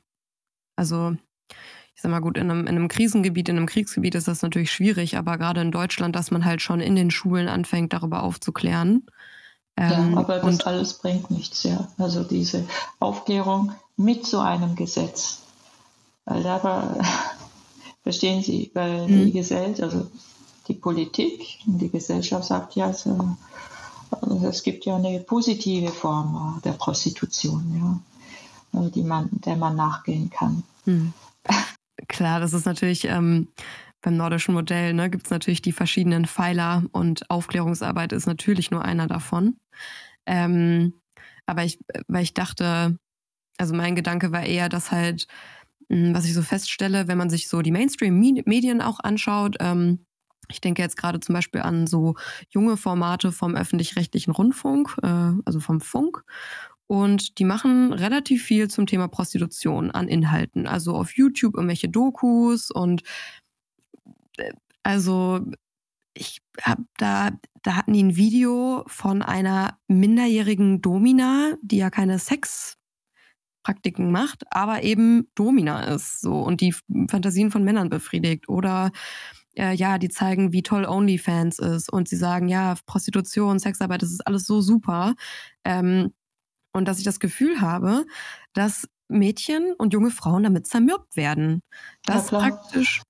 [0.76, 1.16] also,
[1.96, 4.72] ich sag mal gut, in einem, in einem Krisengebiet, in einem Kriegsgebiet ist das natürlich
[4.72, 9.06] schwierig, aber gerade in Deutschland, dass man halt schon in den Schulen anfängt, darüber aufzuklären.
[9.78, 11.88] Ähm, ja, aber das alles bringt nichts, ja.
[11.98, 12.68] Also diese
[13.00, 15.40] Aufklärung mit so einem Gesetz.
[16.26, 16.96] Weil da
[18.04, 19.26] verstehen Sie, weil mhm.
[19.26, 20.12] die Gesellschaft, also
[20.68, 23.36] die Politik und die Gesellschaft sagt ja, also,
[24.22, 28.02] also es gibt ja eine positive Form der Prostitution,
[28.74, 30.64] ja, äh, die man, der man nachgehen kann.
[30.86, 31.14] Mhm.
[32.08, 33.48] Klar, das ist natürlich ähm,
[34.02, 38.84] beim nordischen Modell, ne, gibt es natürlich die verschiedenen Pfeiler und Aufklärungsarbeit ist natürlich nur
[38.84, 39.58] einer davon.
[40.26, 40.94] Ähm,
[41.46, 42.98] aber ich, weil ich dachte,
[43.58, 45.28] also mein Gedanke war eher, dass halt,
[45.90, 50.06] hm, was ich so feststelle, wenn man sich so die Mainstream-Medien auch anschaut, ähm,
[50.54, 52.16] ich denke jetzt gerade zum Beispiel an so
[52.50, 56.24] junge Formate vom öffentlich-rechtlichen Rundfunk, äh, also vom Funk.
[56.88, 60.68] Und die machen relativ viel zum Thema Prostitution an Inhalten.
[60.68, 63.04] Also auf YouTube irgendwelche Dokus und
[64.38, 65.42] äh, also
[66.14, 67.32] ich hab da,
[67.64, 74.84] da hatten die ein Video von einer minderjährigen Domina, die ja keine Sexpraktiken macht, aber
[74.84, 76.76] eben Domina ist so und die
[77.10, 78.48] Fantasien von Männern befriedigt.
[78.50, 78.92] Oder
[79.56, 84.12] äh, ja, die zeigen, wie toll OnlyFans ist und sie sagen, ja, Prostitution, Sexarbeit, das
[84.12, 85.16] ist alles so super.
[85.64, 86.14] Ähm,
[86.74, 88.06] und dass ich das Gefühl habe,
[88.54, 91.62] dass Mädchen und junge Frauen damit zermürbt werden.
[92.06, 93.02] Das ja, praktisch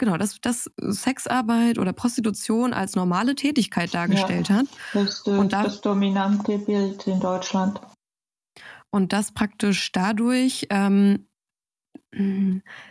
[0.00, 4.66] genau, dass, dass Sexarbeit oder Prostitution als normale Tätigkeit dargestellt ja, hat.
[4.94, 7.80] Das, das, und da, das dominante Bild in Deutschland.
[8.90, 11.28] Und das praktisch dadurch, ähm,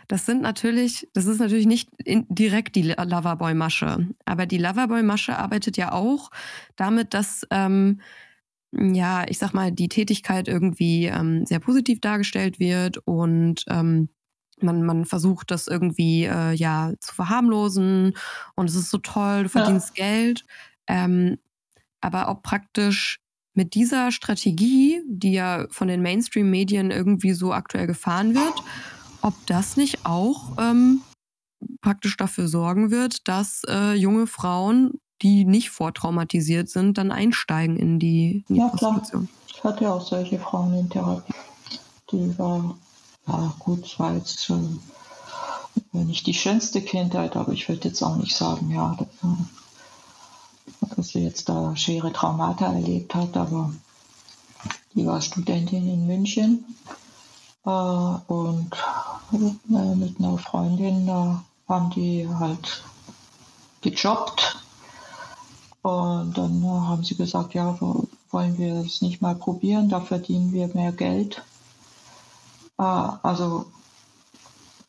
[0.08, 5.92] das sind natürlich, das ist natürlich nicht direkt die Loverboy-Masche, aber die Loverboy-Masche arbeitet ja
[5.92, 6.30] auch
[6.76, 8.00] damit, dass ähm,
[8.72, 14.08] ja, ich sag mal, die Tätigkeit irgendwie ähm, sehr positiv dargestellt wird und ähm,
[14.62, 18.14] man, man versucht das irgendwie äh, ja zu verharmlosen
[18.54, 20.04] und es ist so toll, du verdienst ja.
[20.04, 20.44] Geld.
[20.86, 21.38] Ähm,
[22.00, 23.19] aber ob praktisch
[23.54, 28.62] mit dieser Strategie, die ja von den Mainstream-Medien irgendwie so aktuell gefahren wird,
[29.22, 31.02] ob das nicht auch ähm,
[31.80, 37.98] praktisch dafür sorgen wird, dass äh, junge Frauen, die nicht vortraumatisiert sind, dann einsteigen in
[37.98, 39.28] die, in die ja, Prostitution.
[39.28, 39.36] Klar.
[39.48, 41.34] Ich hatte auch solche Frauen in Therapie.
[42.12, 42.76] Die war
[43.26, 44.80] ja, gut, es war jetzt schon
[45.92, 48.96] nicht die schönste Kindheit, aber ich würde jetzt auch nicht sagen, ja,
[50.96, 53.72] dass sie jetzt da schwere Traumata erlebt hat, aber
[54.94, 56.64] die war Studentin in München
[57.64, 58.70] äh, und
[59.32, 61.34] äh, mit einer Freundin äh,
[61.68, 62.82] haben die halt
[63.82, 64.60] gejobbt
[65.82, 67.78] und dann haben sie gesagt, ja,
[68.30, 71.42] wollen wir es nicht mal probieren, da verdienen wir mehr Geld.
[72.76, 73.66] Ah, also,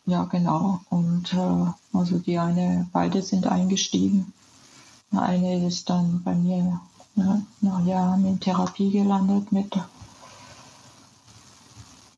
[0.06, 0.82] ja, genau.
[0.90, 4.34] Und äh, also die eine, beide sind eingestiegen.
[5.12, 6.80] Eine ist dann bei mir
[7.16, 9.78] ja, nach Jahren in Therapie gelandet mit.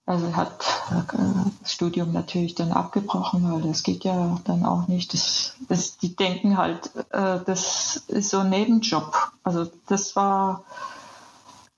[0.06, 1.14] Also hat äh,
[1.62, 5.14] das Studium natürlich dann abgebrochen, weil das geht ja dann auch nicht.
[5.14, 9.32] Das, das, die denken halt, äh, das ist so ein Nebenjob.
[9.44, 10.64] Also das war,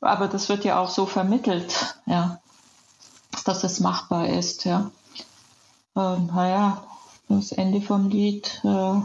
[0.01, 2.39] aber das wird ja auch so vermittelt, ja
[3.45, 4.65] dass es machbar ist.
[4.65, 4.91] Ja.
[5.95, 6.83] Ähm, naja,
[7.29, 9.01] das Ende vom Lied, äh,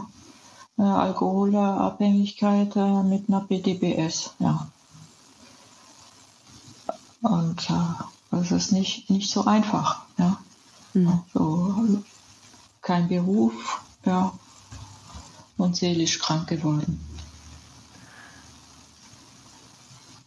[0.81, 4.33] äh, Alkoholabhängigkeit äh, mit einer BDBS.
[4.39, 4.67] Ja.
[7.21, 10.01] Und äh, das ist nicht, nicht so einfach.
[10.17, 10.39] Ja.
[10.93, 11.21] Mhm.
[11.33, 12.03] Also,
[12.81, 14.33] kein Beruf, ja,
[15.57, 16.99] und seelisch krank geworden.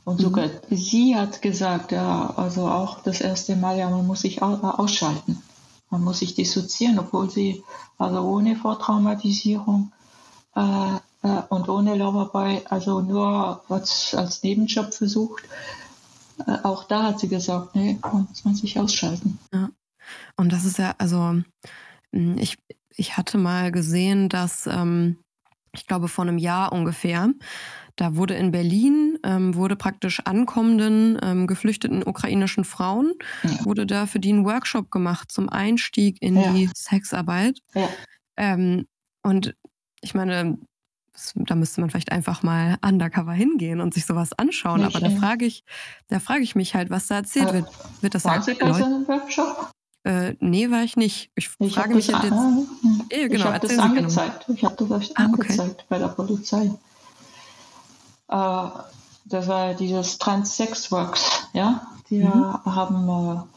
[0.05, 0.77] Und sogar mhm.
[0.77, 5.43] sie hat gesagt, ja, also auch das erste Mal, ja, man muss sich ausschalten.
[5.91, 7.65] Man muss sich dissoziieren, obwohl sie,
[7.99, 9.91] also ohne Vortraumatisierung
[10.55, 15.43] äh, äh, und ohne Loverboy, also nur als, als Nebenjob versucht.
[16.47, 19.39] Äh, auch da hat sie gesagt, nee, muss man sich ausschalten.
[19.53, 19.71] Ja.
[20.37, 21.43] Und das ist ja, also
[22.13, 22.59] hm, ich,
[22.91, 25.19] ich hatte mal gesehen, dass ähm,
[25.73, 27.31] ich glaube vor einem Jahr ungefähr,
[27.97, 33.65] da wurde in Berlin, ähm, wurde praktisch ankommenden ähm, geflüchteten ukrainischen Frauen, ja.
[33.65, 36.53] wurde da für die ein Workshop gemacht zum Einstieg in ja.
[36.53, 37.61] die Sexarbeit.
[37.75, 37.89] Ja.
[38.37, 38.87] Ähm,
[39.23, 39.55] und
[40.05, 40.59] ich meine,
[41.35, 44.83] da müsste man vielleicht einfach mal undercover hingehen und sich sowas anschauen.
[44.83, 45.65] Nicht Aber da frage ich,
[46.09, 47.69] da frage ich mich halt, was da erzählt äh, wird.
[48.01, 49.71] Wird das Waren Sie bei so einem Workshop?
[50.05, 51.31] Äh, nee, war ich nicht.
[51.35, 52.25] Ich, ich frage mich jetzt.
[52.25, 52.67] An,
[53.11, 54.45] ja, genau, ich habe das angezeigt.
[54.49, 55.85] Ich habe das ah, angezeigt okay.
[55.89, 56.71] bei der Polizei.
[58.29, 58.69] Äh,
[59.27, 62.65] das war dieses Trans-Sex-Works, ja, Wir mhm.
[62.67, 63.54] haben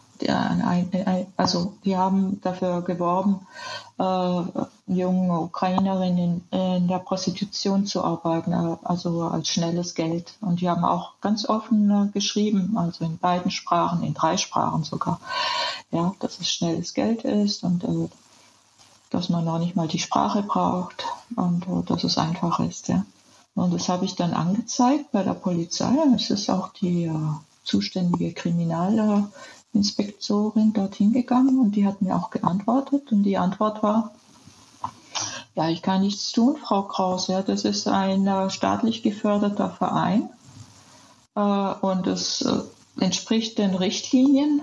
[1.38, 3.46] also wir haben dafür geworben,
[4.00, 4.42] äh,
[4.88, 10.34] junge Ukrainerinnen in der Prostitution zu arbeiten, äh, also als schnelles Geld.
[10.42, 14.84] Und die haben auch ganz offen äh, geschrieben, also in beiden Sprachen, in drei Sprachen
[14.84, 15.20] sogar,
[15.92, 18.10] ja, dass es schnelles Geld ist und äh,
[19.10, 21.06] dass man noch nicht mal die Sprache braucht
[21.36, 22.88] und äh, dass es einfach ist.
[22.88, 23.06] Ja.
[23.56, 25.96] Und das habe ich dann angezeigt bei der Polizei.
[26.16, 27.20] Es ist auch die äh,
[27.64, 29.28] zuständige Kriminal
[29.78, 34.12] Inspektorin dorthin gegangen und die hat mir auch geantwortet und die Antwort war,
[35.56, 37.28] ja, ich kann nichts tun, Frau Kraus.
[37.28, 40.30] Ja, das ist ein äh, staatlich geförderter Verein
[41.36, 44.62] äh, und es äh, entspricht den Richtlinien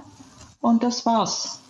[0.60, 1.60] und das war's.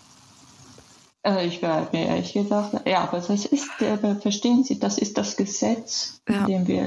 [1.23, 5.17] Äh, ich habe mir ehrlich gesagt, ja, aber das ist, äh, verstehen Sie, das ist
[5.17, 6.41] das Gesetz, ja.
[6.41, 6.85] in dem wir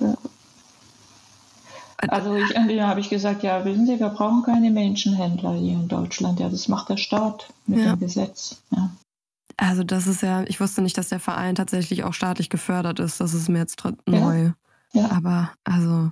[0.00, 0.14] äh,
[2.08, 5.88] also ich, entweder habe ich gesagt, ja, wissen Sie, wir brauchen keine Menschenhändler hier in
[5.88, 6.40] Deutschland.
[6.40, 7.94] Ja, das macht der Staat mit ja.
[7.94, 8.62] dem Gesetz.
[8.70, 8.90] Ja.
[9.56, 13.20] Also das ist ja, ich wusste nicht, dass der Verein tatsächlich auch staatlich gefördert ist.
[13.20, 14.52] Das ist mir jetzt neu.
[14.92, 15.10] Ja.
[15.10, 16.10] Aber also.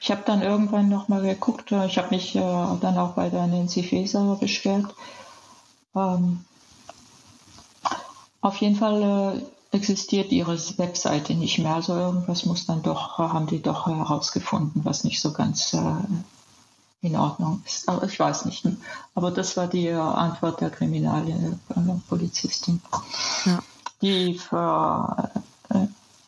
[0.00, 1.72] Ich habe dann irgendwann nochmal geguckt.
[1.72, 4.94] Ich habe mich äh, dann auch bei der Nancy Faeser beschwert.
[5.94, 6.44] Ähm,
[8.40, 9.02] auf jeden Fall
[9.36, 9.42] äh,
[9.74, 11.74] existiert ihre Webseite nicht mehr.
[11.74, 15.82] Also irgendwas muss dann doch, haben die doch herausgefunden, was nicht so ganz äh,
[17.02, 17.86] in Ordnung ist.
[17.88, 18.66] Aber ich weiß nicht.
[19.14, 22.80] Aber das war die Antwort der Kriminalpolizistin,
[23.44, 23.58] ja.
[24.00, 25.30] die für,
[25.68, 25.86] äh,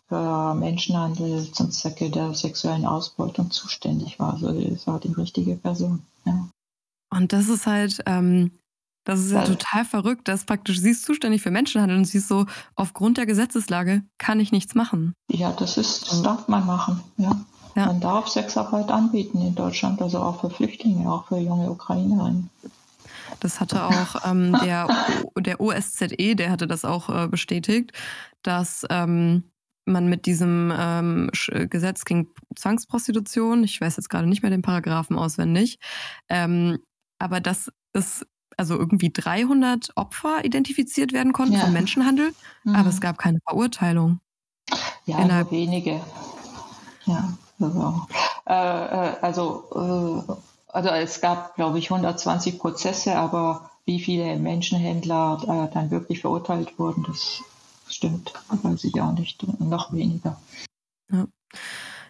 [0.08, 4.34] für Menschenhandel zum Zwecke der sexuellen Ausbeutung zuständig war.
[4.34, 6.02] Also das war die richtige Person.
[6.24, 6.48] Ja.
[7.10, 8.50] Und das ist halt, ähm,
[9.06, 12.18] das ist ja Weil, total verrückt, dass praktisch sie ist zuständig für Menschenhandel und sie
[12.18, 12.44] ist so,
[12.74, 15.14] aufgrund der Gesetzeslage kann ich nichts machen.
[15.30, 17.40] Ja, das ist, das darf man machen, ja.
[17.76, 17.86] ja.
[17.86, 22.50] Man darf Sexarbeit anbieten in Deutschland, also auch für Flüchtlinge, auch für junge Ukrainerinnen.
[23.38, 24.88] Das hatte auch ähm, der,
[25.38, 27.92] der OSZE, der hatte das auch äh, bestätigt,
[28.42, 29.44] dass ähm,
[29.84, 31.30] man mit diesem ähm,
[31.70, 32.26] Gesetz gegen
[32.56, 35.78] Zwangsprostitution, ich weiß jetzt gerade nicht mehr den Paragraphen auswendig,
[36.28, 36.78] ähm,
[37.20, 38.26] aber dass es
[38.56, 41.60] also irgendwie 300 Opfer identifiziert werden konnten ja.
[41.60, 42.32] von Menschenhandel,
[42.64, 42.74] mhm.
[42.74, 44.20] aber es gab keine Verurteilung.
[45.04, 46.00] Ja, Innerhalb nur wenige.
[47.04, 48.06] Ja, also,
[48.46, 50.32] äh, äh, also, äh,
[50.72, 56.78] also es gab, glaube ich, 120 Prozesse, aber wie viele Menschenhändler äh, dann wirklich verurteilt
[56.78, 57.42] wurden, das
[57.88, 60.40] stimmt, weiß ich auch nicht, noch weniger.
[61.10, 61.26] Ja.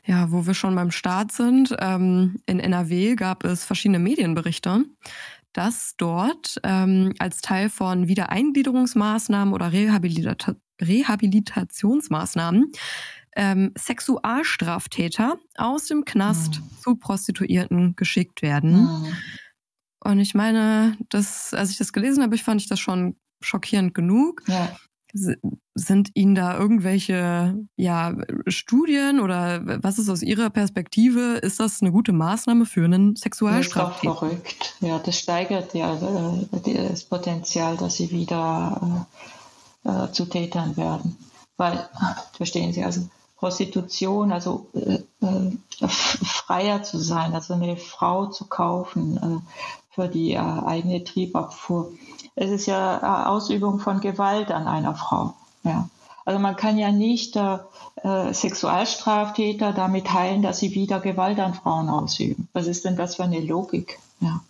[0.09, 4.85] Ja, wo wir schon beim Start sind, ähm, in NRW gab es verschiedene Medienberichte,
[5.57, 12.71] dass dort ähm, als Teil von Wiedereingliederungsmaßnahmen oder Rehabilita Rehabilitationsmaßnahmen
[13.35, 16.71] ähm, Sexualstraftäter aus dem Knast mhm.
[16.81, 18.83] zu Prostituierten geschickt werden.
[18.83, 19.17] Mhm.
[20.05, 23.95] Und ich meine, das, als ich das gelesen habe, ich fand ich das schon schockierend
[23.95, 24.43] genug.
[24.47, 24.77] Ja.
[25.75, 28.15] Sind Ihnen da irgendwelche ja,
[28.47, 31.39] Studien oder was ist aus Ihrer Perspektive?
[31.43, 34.13] Ist das eine gute Maßnahme für einen Sexualstraftäter?
[34.13, 34.77] Das ist verrückt.
[34.81, 39.07] Ja, das steigert ja äh, das Potenzial, dass sie wieder
[39.85, 41.17] äh, äh, zu Tätern werden.
[41.57, 41.89] Weil,
[42.33, 49.43] verstehen Sie, also Prostitution, also äh, äh, freier zu sein, also eine Frau zu kaufen
[49.91, 51.93] für die eigene Triebabfuhr.
[52.37, 55.35] Es ist ja äh, Ausübung von Gewalt an einer Frau.
[55.65, 55.89] Ja.
[56.25, 57.59] Also man kann ja nicht äh,
[58.33, 62.49] Sexualstraftäter damit heilen, dass sie wieder Gewalt an Frauen ausüben.
[62.53, 63.99] Was ist denn das für eine Logik?
[64.21, 64.41] Ja.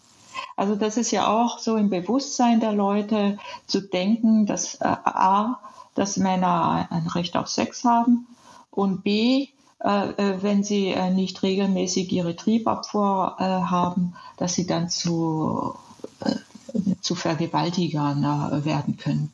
[0.57, 5.61] Also das ist ja auch so im Bewusstsein der Leute zu denken, dass äh, a,
[5.95, 8.27] dass Männer ein Recht auf Sex haben
[8.71, 9.49] und B,
[9.81, 15.75] äh, äh, wenn sie äh, nicht regelmäßig ihre Triebabfuhr haben, dass sie dann zu,
[17.01, 18.23] zu Vergewaltigern
[18.65, 19.33] werden können.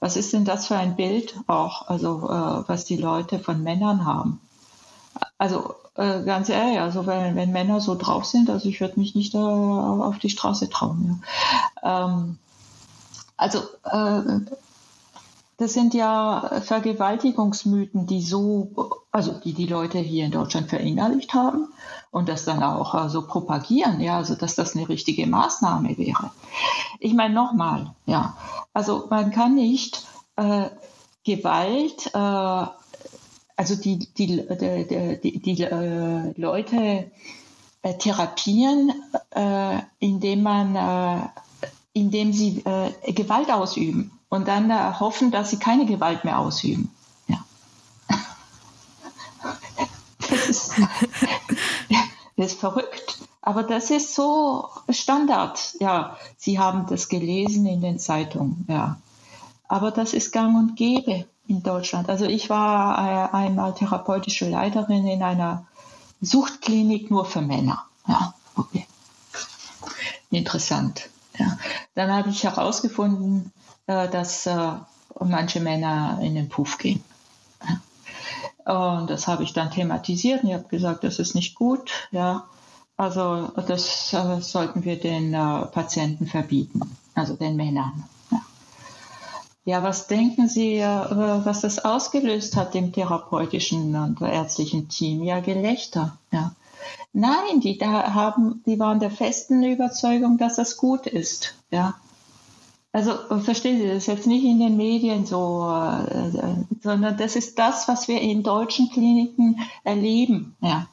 [0.00, 2.22] Was ist denn das für ein Bild auch, also
[2.66, 4.40] was die Leute von Männern haben?
[5.38, 9.34] Also ganz ehrlich, also wenn, wenn Männer so drauf sind, also ich würde mich nicht
[9.34, 11.22] auf die Straße trauen.
[11.82, 12.06] Ja.
[12.06, 12.38] Ähm,
[13.38, 13.62] also
[15.58, 21.68] das sind ja Vergewaltigungsmythen, die so, also die die Leute hier in Deutschland verinnerlicht haben
[22.10, 26.30] und das dann auch äh, so propagieren, ja, also dass das eine richtige Maßnahme wäre.
[27.00, 28.36] Ich meine nochmal, ja,
[28.74, 30.68] also man kann nicht äh,
[31.24, 32.66] Gewalt, äh,
[33.58, 37.10] also die, die, die, die, die äh, Leute
[37.80, 38.92] äh, therapieren,
[39.30, 41.30] äh, indem man,
[41.94, 42.62] indem sie
[43.06, 46.90] Gewalt ausüben und dann äh, hoffen, dass sie keine Gewalt mehr ausüben.
[47.28, 47.44] Ja.
[50.28, 50.72] Das ist,
[52.36, 53.18] das ist verrückt.
[53.40, 55.76] Aber das ist so Standard.
[55.78, 58.66] Ja, Sie haben das gelesen in den Zeitungen.
[58.68, 58.96] Ja,
[59.68, 62.08] aber das ist Gang und Gäbe in Deutschland.
[62.08, 65.64] Also ich war äh, einmal therapeutische Leiterin in einer
[66.20, 67.84] Suchtklinik nur für Männer.
[68.08, 68.86] Ja, okay.
[70.30, 71.08] Interessant.
[71.38, 71.56] Ja.
[71.94, 73.52] Dann habe ich herausgefunden,
[73.86, 74.72] dass äh,
[75.20, 77.02] manche Männer in den Puff gehen.
[78.64, 82.08] Und das habe ich dann thematisiert und ich habe gesagt, das ist nicht gut.
[82.10, 82.46] Ja,
[82.96, 86.80] also das äh, sollten wir den äh, Patienten verbieten,
[87.14, 88.04] also den Männern.
[89.64, 89.82] Ja.
[89.82, 95.22] was denken Sie, äh, was das ausgelöst hat im therapeutischen und ärztlichen Team?
[95.22, 96.16] Ja, Gelächter.
[96.32, 96.52] Ja.
[97.12, 101.54] Nein, die da haben, die waren der festen Überzeugung, dass das gut ist.
[101.70, 101.94] Ja.
[102.96, 107.88] Also verstehen Sie, das jetzt nicht in den Medien so, äh, sondern das ist das,
[107.88, 110.56] was wir in deutschen Kliniken erleben.
[110.62, 110.86] Ja.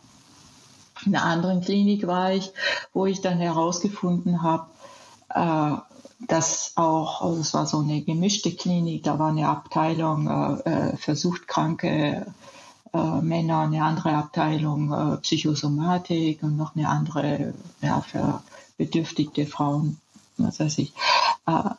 [1.05, 2.51] In einer anderen Klinik war ich,
[2.91, 4.65] wo ich dann herausgefunden habe,
[5.29, 5.77] äh,
[6.27, 11.15] dass auch, also es war so eine gemischte Klinik, da war eine Abteilung äh, für
[11.15, 12.25] suchtkranke
[13.21, 18.43] Männer, eine andere Abteilung Psychosomatik und noch eine andere ja, für
[18.77, 19.99] bedürftigte Frauen,
[20.37, 20.93] was weiß ich,
[21.45, 21.69] äh,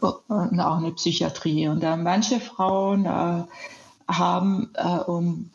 [0.00, 1.68] und auch eine Psychiatrie.
[1.68, 3.44] Und äh, manche Frauen äh,
[4.08, 5.50] haben, äh, um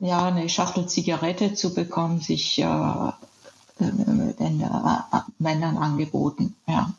[0.00, 3.12] ja, eine Schachtel Zigarette zu bekommen, sich äh,
[3.78, 6.54] den äh, Männern angeboten.
[6.66, 6.92] Ja.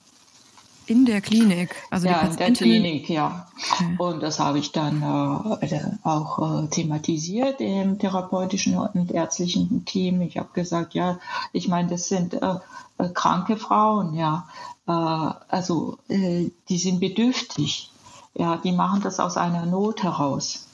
[0.88, 3.48] In der Klinik, also ja, in der Klinik, ja.
[3.56, 3.96] Okay.
[3.98, 10.22] Und das habe ich dann äh, auch äh, thematisiert im therapeutischen und ärztlichen Team.
[10.22, 11.18] Ich habe gesagt, ja,
[11.54, 12.56] ich meine, das sind äh,
[13.00, 14.48] äh kranke Frauen, ja.
[14.88, 17.92] Äh, also die sind bedürftig,
[18.36, 20.68] ja, die machen das aus einer Not heraus.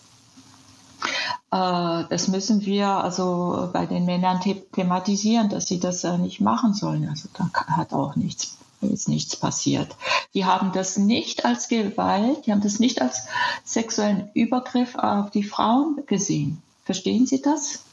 [1.51, 7.07] Äh, das müssen wir also bei den Männern thematisieren, dass sie das nicht machen sollen.
[7.07, 9.95] Also da hat auch nichts ist nichts passiert.
[10.34, 13.27] Die haben das nicht als Gewalt, die haben das nicht als
[13.63, 16.61] sexuellen Übergriff auf die Frauen gesehen.
[16.86, 17.84] Verstehen Sie das?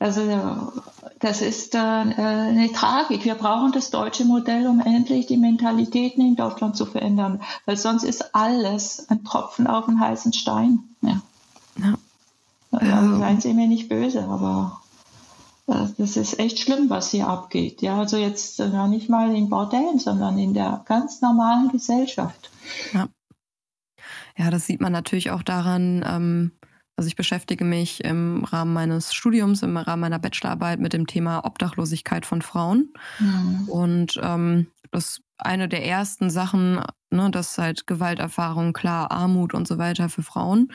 [0.00, 0.72] Also
[1.18, 3.24] das ist äh, eine Tragik.
[3.26, 8.04] Wir brauchen das deutsche Modell, um endlich die Mentalitäten in Deutschland zu verändern, weil sonst
[8.04, 10.84] ist alles ein Tropfen auf den heißen Stein.
[11.02, 11.20] Ja.
[11.78, 11.94] ja.
[12.72, 14.79] Also seien Sie mir nicht böse, aber
[15.70, 17.82] das ist echt schlimm, was hier abgeht.
[17.82, 22.50] Ja, also jetzt äh, nicht mal in Bordellen, sondern in der ganz normalen Gesellschaft.
[22.92, 23.08] Ja,
[24.36, 26.04] ja das sieht man natürlich auch daran.
[26.06, 26.52] Ähm,
[26.96, 31.46] also ich beschäftige mich im Rahmen meines Studiums, im Rahmen meiner Bachelorarbeit mit dem Thema
[31.46, 32.92] Obdachlosigkeit von Frauen.
[33.18, 33.68] Mhm.
[33.68, 39.66] Und ähm, das eine der ersten Sachen, ne, das ist halt Gewalterfahrung, klar, Armut und
[39.66, 40.72] so weiter für Frauen.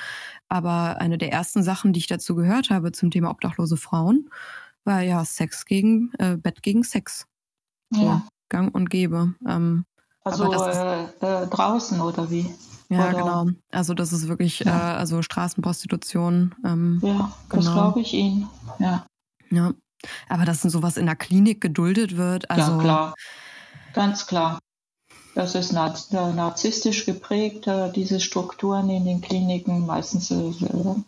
[0.48, 4.30] Aber eine der ersten Sachen, die ich dazu gehört habe zum Thema obdachlose Frauen,
[4.86, 7.26] war ja Sex gegen, äh, Bett gegen Sex.
[7.92, 8.26] Ja.
[8.50, 9.34] Gang und Gäbe.
[9.48, 9.86] Ähm,
[10.24, 12.50] also äh, äh, draußen oder wie?
[12.90, 13.18] Ja, oder?
[13.18, 13.46] genau.
[13.72, 14.94] Also das ist wirklich, ja.
[14.94, 16.56] äh, also Straßenprostitution.
[16.64, 17.74] Ähm, ja, das genau.
[17.74, 18.48] glaube ich Ihnen.
[18.80, 19.06] Ja.
[19.50, 19.74] Ja.
[20.30, 22.74] Aber dass sowas in der Klinik geduldet wird, also.
[22.74, 23.14] Ja, klar.
[23.94, 24.60] Ganz klar.
[25.36, 29.86] Das ist narzisstisch geprägt, äh, diese Strukturen in den Kliniken.
[29.86, 30.52] Meistens äh,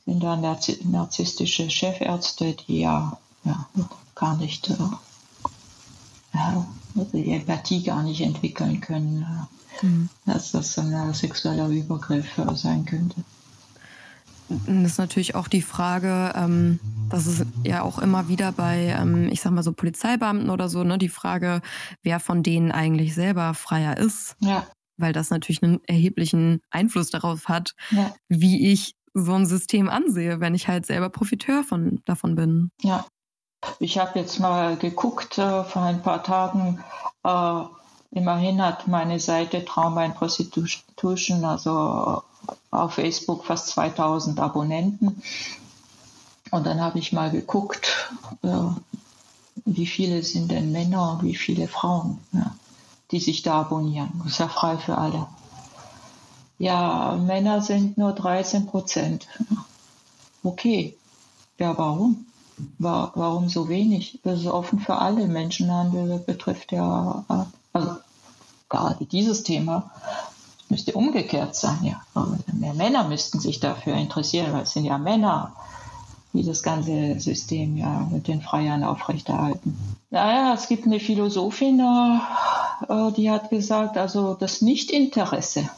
[0.06, 3.68] sind da narzisstische Chefärzte, die ja, ja
[4.16, 4.76] gar nicht, äh,
[6.34, 6.68] ja,
[7.14, 9.26] die Empathie gar nicht entwickeln können,
[9.82, 10.10] mhm.
[10.26, 13.24] dass das ein sexueller Übergriff sein könnte.
[14.50, 16.80] Das ist natürlich auch die Frage, ähm,
[17.10, 20.84] das ist ja auch immer wieder bei, ähm, ich sag mal so Polizeibeamten oder so,
[20.84, 21.62] ne, die Frage,
[22.02, 24.36] wer von denen eigentlich selber freier ist.
[24.40, 24.66] Ja.
[24.96, 28.16] Weil das natürlich einen erheblichen Einfluss darauf hat, ja.
[28.30, 32.72] wie ich so ein System ansehe, wenn ich halt selber Profiteur von, davon bin.
[32.82, 33.06] Ja.
[33.80, 36.84] Ich habe jetzt mal geguckt äh, vor ein paar Tagen,
[37.24, 37.62] äh,
[38.12, 42.24] immerhin hat meine Seite Trauma in Prostitution, also
[42.72, 45.22] auf Facebook fast 2000 Abonnenten.
[46.52, 48.10] Und dann habe ich mal geguckt,
[48.44, 48.48] äh,
[49.66, 52.56] wie viele sind denn Männer und wie viele Frauen, ja,
[53.12, 54.12] die sich da abonnieren.
[54.24, 55.28] Das ist ja frei für alle.
[56.60, 59.28] Ja, Männer sind nur 13 Prozent.
[60.44, 60.96] Okay.
[61.60, 62.26] Ja, warum?
[62.80, 64.20] War, warum so wenig?
[64.24, 65.28] Das ist offen für alle.
[65.28, 67.44] Menschenhandel betrifft ja, äh,
[67.74, 67.98] also
[68.70, 69.92] gerade dieses Thema
[70.70, 72.02] müsste umgekehrt sein, ja.
[72.54, 75.54] Mehr Männer müssten sich dafür interessieren, weil es sind ja Männer,
[76.34, 79.78] die das ganze System ja mit den Freiern aufrechterhalten.
[80.10, 85.70] Naja, es gibt eine Philosophin, äh, die hat gesagt, also das Nichtinteresse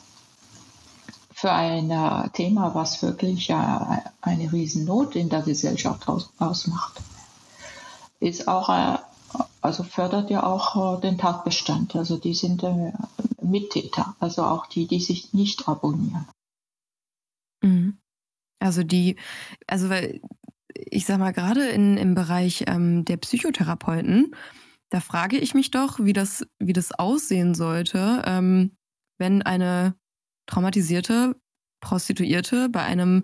[1.39, 6.05] für ein äh, Thema, was wirklich eine Riesennot in der Gesellschaft
[6.37, 7.01] ausmacht,
[8.19, 8.97] ist auch, äh,
[9.61, 11.95] also fördert ja auch äh, den Tatbestand.
[11.95, 12.91] Also die sind äh,
[13.41, 16.27] Mittäter, also auch die, die sich nicht abonnieren.
[17.61, 17.97] Mhm.
[18.59, 19.15] Also die,
[19.65, 20.19] also weil
[20.75, 24.35] ich sag mal, gerade in, im Bereich ähm, der Psychotherapeuten,
[24.89, 28.75] da frage ich mich doch, wie das, wie das aussehen sollte, ähm,
[29.17, 29.95] wenn eine
[30.49, 31.35] traumatisierte
[31.81, 33.23] Prostituierte bei einem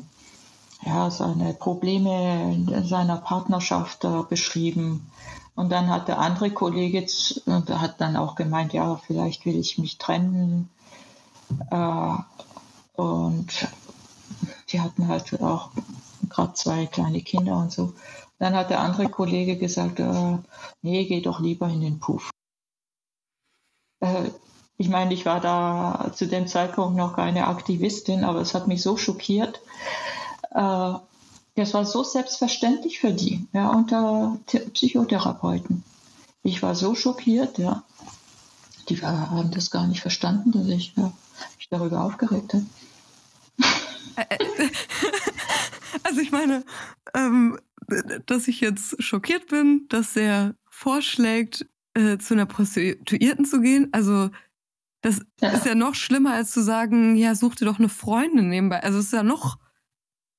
[0.85, 5.11] ja, seine Probleme in seiner Partnerschaft äh, beschrieben
[5.55, 7.05] und dann hat der andere Kollege
[7.45, 10.69] und hat dann auch gemeint, ja, vielleicht will ich mich trennen.
[11.69, 12.15] Äh,
[12.93, 13.67] und
[14.69, 15.69] die hatten halt auch
[16.29, 17.93] gerade zwei kleine Kinder und so.
[18.39, 20.37] Dann hat der andere Kollege gesagt, äh,
[20.81, 22.31] nee, geh doch lieber in den Puff.
[23.99, 24.31] Äh,
[24.77, 28.81] ich meine, ich war da zu dem Zeitpunkt noch keine Aktivistin, aber es hat mich
[28.81, 29.61] so schockiert.
[30.53, 30.93] Äh,
[31.55, 34.39] das war so selbstverständlich für die, ja, unter
[34.73, 35.83] Psychotherapeuten.
[36.41, 37.83] Ich war so schockiert, ja.
[38.89, 41.13] Die haben das gar nicht verstanden, dass ich ja,
[41.57, 42.65] mich darüber aufgeregt habe.
[46.05, 46.65] Also ich meine,
[47.13, 47.57] ähm,
[48.25, 53.89] dass ich jetzt schockiert bin, dass er vorschlägt, äh, zu einer Prostituierten zu gehen.
[53.93, 54.29] Also
[55.01, 55.49] das ja.
[55.49, 58.83] ist ja noch schlimmer, als zu sagen, ja, such dir doch eine Freundin nebenbei.
[58.83, 59.57] Also es ist ja noch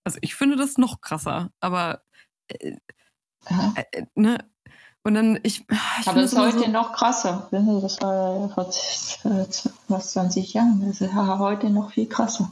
[0.05, 2.03] also ich finde das noch krasser, aber
[2.49, 2.77] äh,
[3.47, 4.39] äh, ne?
[5.07, 5.67] Und dann ich.
[6.01, 7.49] ich aber es ist heute so noch krasser.
[7.51, 8.73] Das war vor
[9.89, 10.87] fast 20 Jahren.
[10.87, 12.51] Das ist heute noch viel krasser.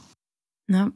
[0.67, 0.91] Ja.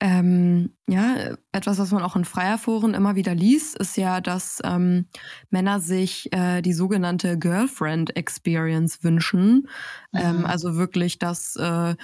[0.00, 5.06] Ähm, ja, etwas, was man auch in Freierforen immer wieder liest, ist ja, dass ähm,
[5.50, 9.68] Männer sich äh, die sogenannte Girlfriend Experience wünschen.
[10.12, 10.38] Ähm, mhm.
[10.38, 11.96] Ähm, also wirklich, dass äh,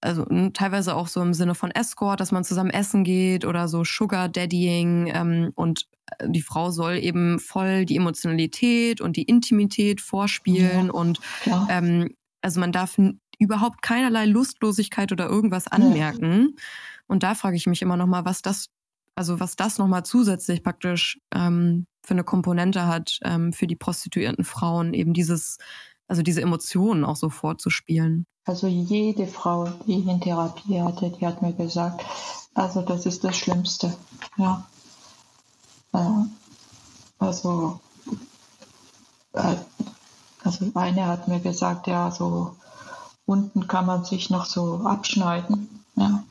[0.00, 3.84] also teilweise auch so im Sinne von Escort, dass man zusammen essen geht oder so
[3.84, 5.88] Sugar Daddying ähm, und
[6.18, 11.20] äh, die Frau soll eben voll die Emotionalität und die Intimität vorspielen ja, und
[11.68, 12.96] ähm, also man darf
[13.38, 16.54] überhaupt keinerlei Lustlosigkeit oder irgendwas anmerken.
[16.56, 16.62] Ja.
[17.08, 18.68] Und da frage ich mich immer noch mal, was das
[19.16, 24.44] also was das nochmal zusätzlich praktisch ähm, für eine Komponente hat ähm, für die prostituierten
[24.44, 25.58] Frauen, eben dieses,
[26.08, 28.26] also diese Emotionen auch so vorzuspielen.
[28.44, 32.04] Also jede Frau, die ich in Therapie hatte, die hat mir gesagt,
[32.54, 33.92] also das ist das Schlimmste.
[34.36, 34.64] Ja.
[37.18, 37.80] Also,
[39.32, 39.56] äh,
[40.44, 42.56] also eine hat mir gesagt, ja, so
[43.24, 45.84] unten kann man sich noch so abschneiden.
[45.96, 46.22] Ja.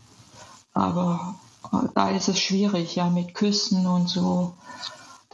[0.73, 1.35] Aber
[1.73, 4.53] äh, da ist es schwierig, ja, mit Küssen und so.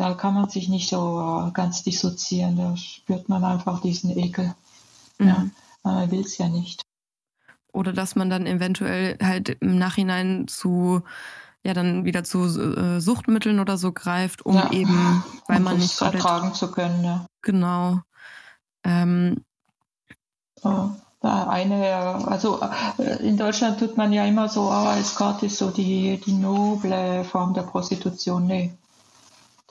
[0.02, 2.58] Da kann man sich nicht so ganz dissoziieren.
[2.58, 4.56] Da spürt man einfach diesen Ekel.
[5.20, 5.28] Mhm.
[5.28, 5.46] Ja
[5.84, 6.84] man will es ja nicht.
[7.74, 11.02] Oder dass man dann eventuell halt im Nachhinein zu
[11.64, 15.78] ja dann wieder zu äh, Suchtmitteln oder so greift, um ja, eben, weil um man
[15.78, 17.04] nicht vertragen zu können.
[17.04, 17.26] Ja.
[17.44, 18.00] Genau.
[18.84, 19.46] Ähm,
[20.64, 20.90] oh.
[21.22, 22.62] eine, also
[22.98, 27.24] äh, in Deutschland tut man ja immer so, ah, Escort ist so die, die noble
[27.26, 28.48] Form der Prostitution.
[28.48, 28.74] Nee,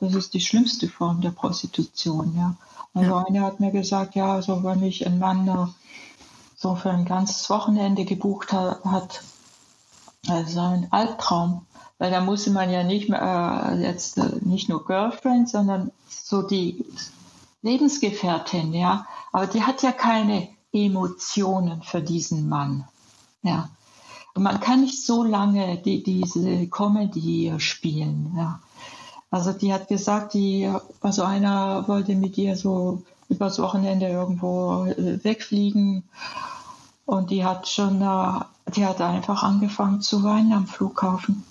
[0.01, 2.57] das ist die schlimmste Form der Prostitution, ja.
[2.95, 3.25] Also ja.
[3.29, 5.67] eine hat mir gesagt, ja, also wenn ich einen Mann äh,
[6.57, 9.23] so für ein ganzes Wochenende gebucht ha hat,
[10.29, 11.67] also ein Albtraum,
[11.99, 16.43] weil da musste man ja nicht mehr, äh, jetzt äh, nicht nur Girlfriend, sondern so
[16.43, 16.85] die
[17.63, 19.07] Lebensgefährtin, ja.
[19.33, 22.89] Aber die hat ja keine Emotionen für diesen Mann,
[23.43, 23.69] ja.
[24.35, 28.61] Und man kann nicht so lange die, diese Comedy spielen, ja.
[29.31, 30.71] Also die hat gesagt, die,
[31.01, 36.03] also einer wollte mit ihr so übers Wochenende irgendwo äh, wegfliegen
[37.07, 38.41] und die hat schon, äh,
[38.75, 41.45] die hat einfach angefangen zu weinen am Flughafen,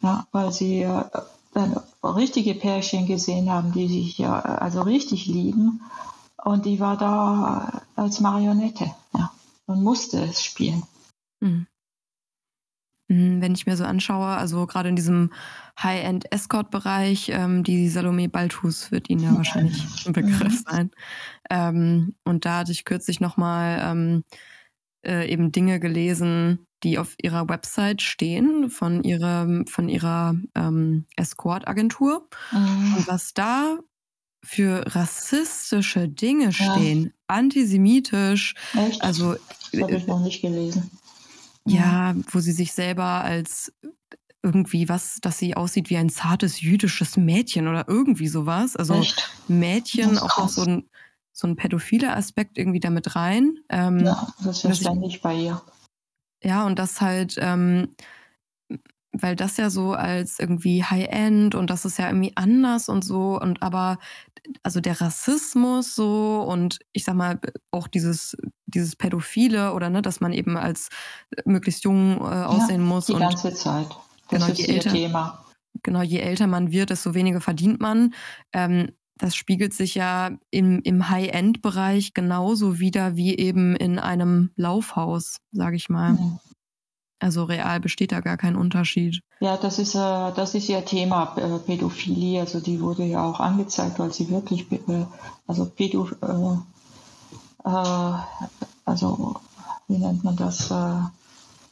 [0.00, 1.04] ja, weil sie äh,
[1.52, 5.82] dann richtige Pärchen gesehen haben, die sich ja also richtig lieben
[6.42, 9.30] und die war da als Marionette, ja,
[9.66, 10.84] und musste es spielen.
[11.40, 11.66] Mhm.
[13.10, 15.32] Mhm, wenn ich mir so anschaue, also gerade in diesem
[15.82, 20.92] High-End-Escort-Bereich, ähm, die Salome Balthus wird Ihnen ja wahrscheinlich ein Begriff sein.
[21.50, 24.24] Ähm, und da hatte ich kürzlich nochmal ähm,
[25.04, 32.28] äh, eben Dinge gelesen, die auf ihrer Website stehen von ihrer, von ihrer ähm, Escort-Agentur.
[32.52, 32.94] Mhm.
[32.96, 33.78] Und was da
[34.42, 37.10] für rassistische Dinge stehen, ja.
[37.26, 38.54] antisemitisch.
[38.74, 39.02] Echt?
[39.02, 39.34] Also,
[39.72, 40.90] das habe ich noch nicht gelesen.
[41.66, 43.72] Ja, wo sie sich selber als
[44.42, 48.76] irgendwie was, dass sie aussieht wie ein zartes jüdisches Mädchen oder irgendwie sowas.
[48.76, 49.30] Also Echt?
[49.48, 50.88] Mädchen, auch noch so ein,
[51.32, 53.58] so ein pädophiler Aspekt irgendwie damit rein.
[53.68, 55.62] Ähm, ja, das ist ja ständig bei ihr.
[56.42, 57.94] Ja, und das halt, ähm,
[59.12, 63.38] weil das ja so als irgendwie High-End und das ist ja irgendwie anders und so
[63.38, 63.98] und aber
[64.62, 68.36] also der Rassismus so und ich sag mal auch dieses
[68.66, 70.88] dieses pädophile oder ne, dass man eben als
[71.44, 73.88] möglichst jung äh, aussehen ja, muss die und ganze Zeit.
[74.28, 75.44] Das genau, ist je älter, Thema.
[75.82, 78.14] Genau, je älter man wird, desto weniger verdient man.
[78.52, 85.36] Ähm, das spiegelt sich ja im, im High-End-Bereich genauso wieder wie eben in einem Laufhaus,
[85.52, 86.12] sage ich mal.
[86.12, 86.38] Mhm.
[87.20, 89.20] Also real besteht da gar kein Unterschied.
[89.40, 92.40] Ja, das ist, äh, das ist ja Thema äh, Pädophilie.
[92.40, 95.04] Also die wurde ja auch angezeigt, weil sie wirklich, äh,
[95.46, 98.14] also Pädo, äh, äh,
[98.86, 99.36] also
[99.86, 100.94] wie nennt man das, äh,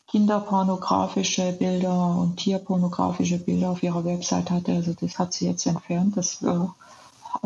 [0.08, 4.72] kinderpornografische Bilder und tierpornografische Bilder auf ihrer Website hatte.
[4.72, 6.16] Also das hat sie jetzt entfernt.
[6.16, 6.42] Das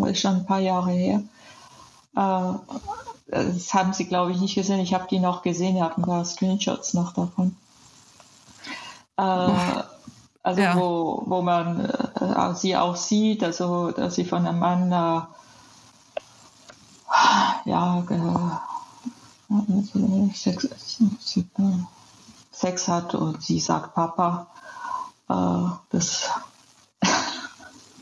[0.06, 1.22] ist schon ein paar Jahre her.
[2.14, 4.78] das haben sie, glaube ich, nicht gesehen.
[4.78, 5.74] Ich habe die noch gesehen.
[5.74, 7.56] Wir hatten ein paar Screenshots noch davon.
[9.16, 9.82] Äh,
[10.42, 10.76] also ja.
[10.76, 15.20] wo, wo man äh, sie auch sieht, also dass sie von einem Mann äh,
[17.64, 18.02] ja,
[20.34, 20.68] Sex,
[22.50, 24.48] Sex, hat und sie sagt Papa.
[25.28, 25.34] Äh,
[25.90, 26.30] das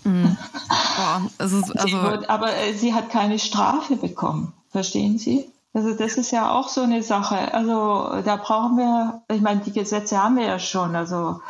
[0.04, 0.36] mhm.
[0.96, 4.52] Boah, also, also wird, aber äh, sie hat keine Strafe bekommen.
[4.70, 5.50] Verstehen Sie?
[5.72, 7.54] Also das ist ja auch so eine Sache.
[7.54, 10.96] Also da brauchen wir, ich meine, die Gesetze haben wir ja schon.
[10.96, 11.40] Also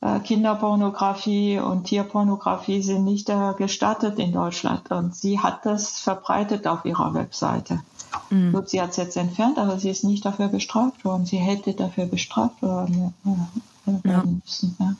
[0.00, 4.90] äh, Kinderpornografie und Tierpornografie sind nicht äh, gestattet in Deutschland.
[4.90, 7.82] Und sie hat das verbreitet auf ihrer Webseite.
[8.30, 8.52] Mhm.
[8.52, 11.26] Gut, sie hat es jetzt entfernt, aber sie ist nicht dafür bestraft worden.
[11.26, 14.24] Sie hätte dafür bestraft worden ja, ja.
[14.24, 14.76] müssen.
[14.78, 14.94] Ja.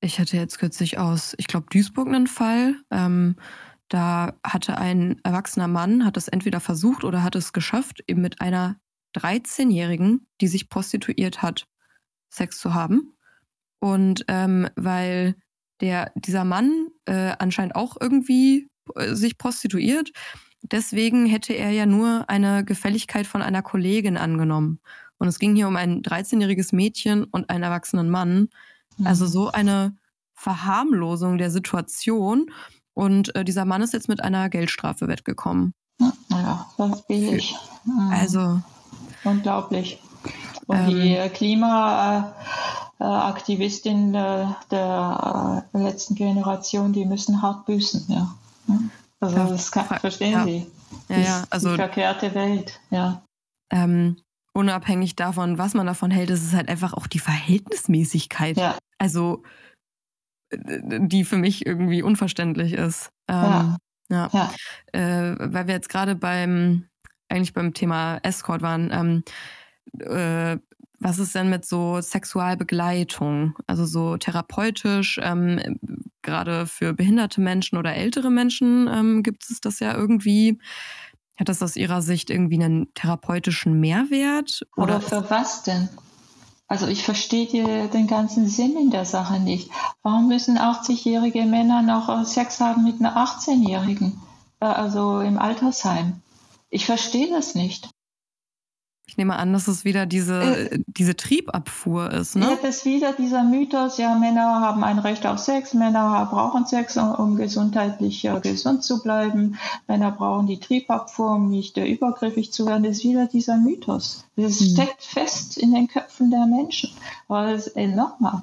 [0.00, 2.74] Ich hatte jetzt kürzlich aus, ich glaube, Duisburg einen Fall.
[2.90, 3.36] Ähm,
[3.94, 8.40] da hatte ein erwachsener Mann, hat es entweder versucht oder hat es geschafft, eben mit
[8.40, 8.74] einer
[9.14, 11.68] 13-Jährigen, die sich prostituiert hat,
[12.28, 13.16] Sex zu haben.
[13.78, 15.36] Und ähm, weil
[15.80, 20.10] der, dieser Mann äh, anscheinend auch irgendwie äh, sich prostituiert,
[20.62, 24.80] deswegen hätte er ja nur eine Gefälligkeit von einer Kollegin angenommen.
[25.18, 28.48] Und es ging hier um ein 13-jähriges Mädchen und einen erwachsenen Mann.
[29.04, 29.30] Also mhm.
[29.30, 29.96] so eine
[30.32, 32.50] Verharmlosung der Situation.
[32.94, 35.74] Und äh, dieser Mann ist jetzt mit einer Geldstrafe wettgekommen.
[36.30, 37.56] Ja, das bin ich.
[37.84, 38.12] Mhm.
[38.12, 38.60] Also.
[39.24, 40.00] Unglaublich.
[40.66, 48.34] Und ähm, die Klimaaktivistin äh, der äh, letzten Generation, die müssen hart büßen, ja.
[49.20, 50.44] Also das kann, verstehen ja.
[50.44, 50.66] Sie.
[51.08, 53.22] Ja, ja, also die verkehrte Welt, ja.
[53.70, 54.16] Ähm,
[54.52, 58.56] unabhängig davon, was man davon hält, ist es halt einfach auch die Verhältnismäßigkeit.
[58.56, 58.76] Ja.
[58.98, 59.42] Also
[60.58, 63.10] die für mich irgendwie unverständlich ist.
[63.28, 63.76] Ähm,
[64.10, 64.28] ja.
[64.32, 64.50] ja.
[64.92, 66.86] Äh, weil wir jetzt gerade beim,
[67.28, 69.22] eigentlich beim Thema Escort waren, ähm,
[70.00, 70.58] äh,
[71.00, 73.56] was ist denn mit so Sexualbegleitung?
[73.66, 75.78] Also so therapeutisch, ähm,
[76.22, 80.58] gerade für behinderte Menschen oder ältere Menschen ähm, gibt es das ja irgendwie.
[81.36, 84.64] Hat das aus Ihrer Sicht irgendwie einen therapeutischen Mehrwert?
[84.76, 85.88] Oder Aber für was denn?
[86.66, 89.70] Also ich verstehe den ganzen Sinn in der Sache nicht.
[90.02, 94.20] Warum müssen 80-jährige Männer noch Sex haben mit einer 18-jährigen?
[94.60, 96.22] Äh, also im Altersheim.
[96.70, 97.90] Ich verstehe das nicht.
[99.06, 102.36] Ich nehme an, dass es wieder diese, äh, diese Triebabfuhr ist.
[102.36, 102.46] Ne?
[102.46, 106.66] Ja, das ist wieder dieser Mythos, ja, Männer haben ein Recht auf Sex, Männer brauchen
[106.66, 111.86] Sex, um, um gesundheitlich äh, gesund zu bleiben, Männer brauchen die Triebabfuhr, um nicht äh,
[111.86, 112.82] übergriffig zu werden.
[112.82, 114.24] Das ist wieder dieser Mythos.
[114.36, 114.68] Das hm.
[114.68, 116.90] steckt fest in den Köpfen der Menschen.
[117.28, 118.42] Aber das ist nochmal,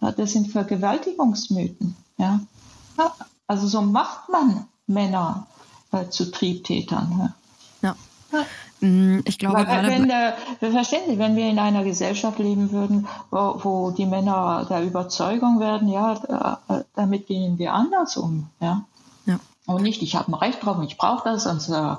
[0.00, 1.96] das sind Vergewaltigungsmythen.
[2.18, 2.40] Ja?
[3.48, 5.46] Also so macht man Männer
[5.90, 7.34] äh, zu Triebtätern.
[7.82, 7.96] Ja.
[8.32, 8.40] ja.
[8.40, 8.44] Mm,
[8.80, 13.90] ich glaube, Weil, wenn, äh, Sie, wenn wir in einer Gesellschaft leben würden, wo, wo
[13.90, 16.58] die Männer der Überzeugung werden, ja,
[16.94, 18.84] damit gehen wir anders um, ja.
[19.26, 19.40] ja.
[19.66, 21.96] Und nicht, ich habe ein Recht drauf und ich brauche das, und äh,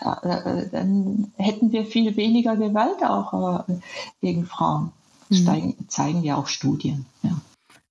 [0.00, 3.74] äh, dann hätten wir viel weniger Gewalt auch äh,
[4.20, 4.92] gegen Frauen.
[5.30, 5.74] Das mhm.
[5.88, 7.06] zeigen ja auch Studien.
[7.22, 7.30] Ja.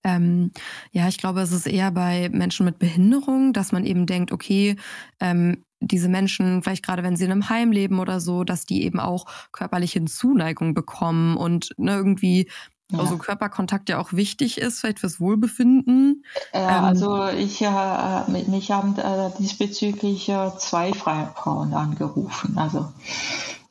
[0.04, 0.52] Ähm,
[0.92, 4.78] ja, ich glaube, es ist eher bei Menschen mit Behinderung, dass man eben denkt, okay,
[5.20, 8.84] ähm, diese Menschen, vielleicht gerade wenn sie in einem Heim leben oder so, dass die
[8.84, 12.50] eben auch körperliche Zuneigung bekommen und ne, irgendwie
[12.92, 13.00] ja.
[13.00, 16.24] also Körperkontakt ja auch wichtig ist, vielleicht fürs Wohlbefinden.
[16.54, 22.58] Ja, ähm, also ich, äh, mich haben äh, diesbezüglich äh, zwei Frauen angerufen.
[22.58, 22.92] Also,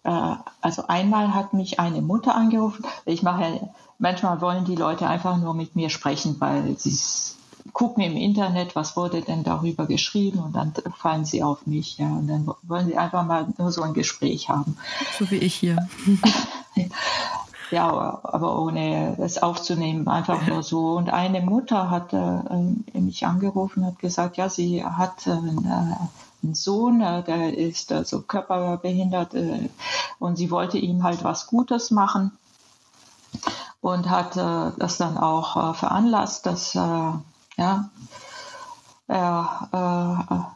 [0.04, 2.84] äh, also einmal hat mich eine Mutter angerufen.
[3.06, 6.90] Ich mache manchmal wollen die Leute einfach nur mit mir sprechen, weil sie
[7.72, 12.06] gucken im Internet, was wurde denn darüber geschrieben und dann fallen sie auf mich, ja,
[12.06, 14.76] und dann wollen sie einfach mal nur so ein Gespräch haben.
[15.18, 15.76] So wie ich hier.
[17.70, 17.88] ja,
[18.22, 20.96] aber ohne das aufzunehmen, einfach nur so.
[20.96, 26.54] Und eine Mutter hat äh, mich angerufen und hat gesagt, ja, sie hat äh, einen
[26.54, 29.68] Sohn, äh, der ist also körperbehindert äh,
[30.18, 32.32] und sie wollte ihm halt was Gutes machen
[33.80, 36.76] und hat äh, das dann auch äh, veranlasst, dass
[37.56, 37.90] ja,
[39.08, 39.44] äh,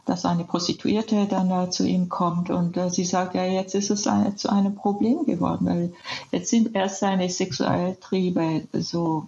[0.05, 3.89] dass eine Prostituierte dann äh, zu ihm kommt und äh, sie sagt, ja, jetzt ist
[3.89, 5.93] es ein, zu einem Problem geworden, weil
[6.31, 9.27] jetzt sind erst seine Sexualtriebe so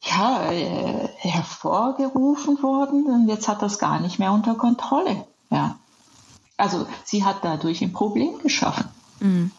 [0.00, 5.26] ja, äh, hervorgerufen worden und jetzt hat das gar nicht mehr unter Kontrolle.
[5.50, 5.76] Ja.
[6.56, 8.88] Also sie hat dadurch ein Problem geschaffen.
[9.20, 9.50] Mhm.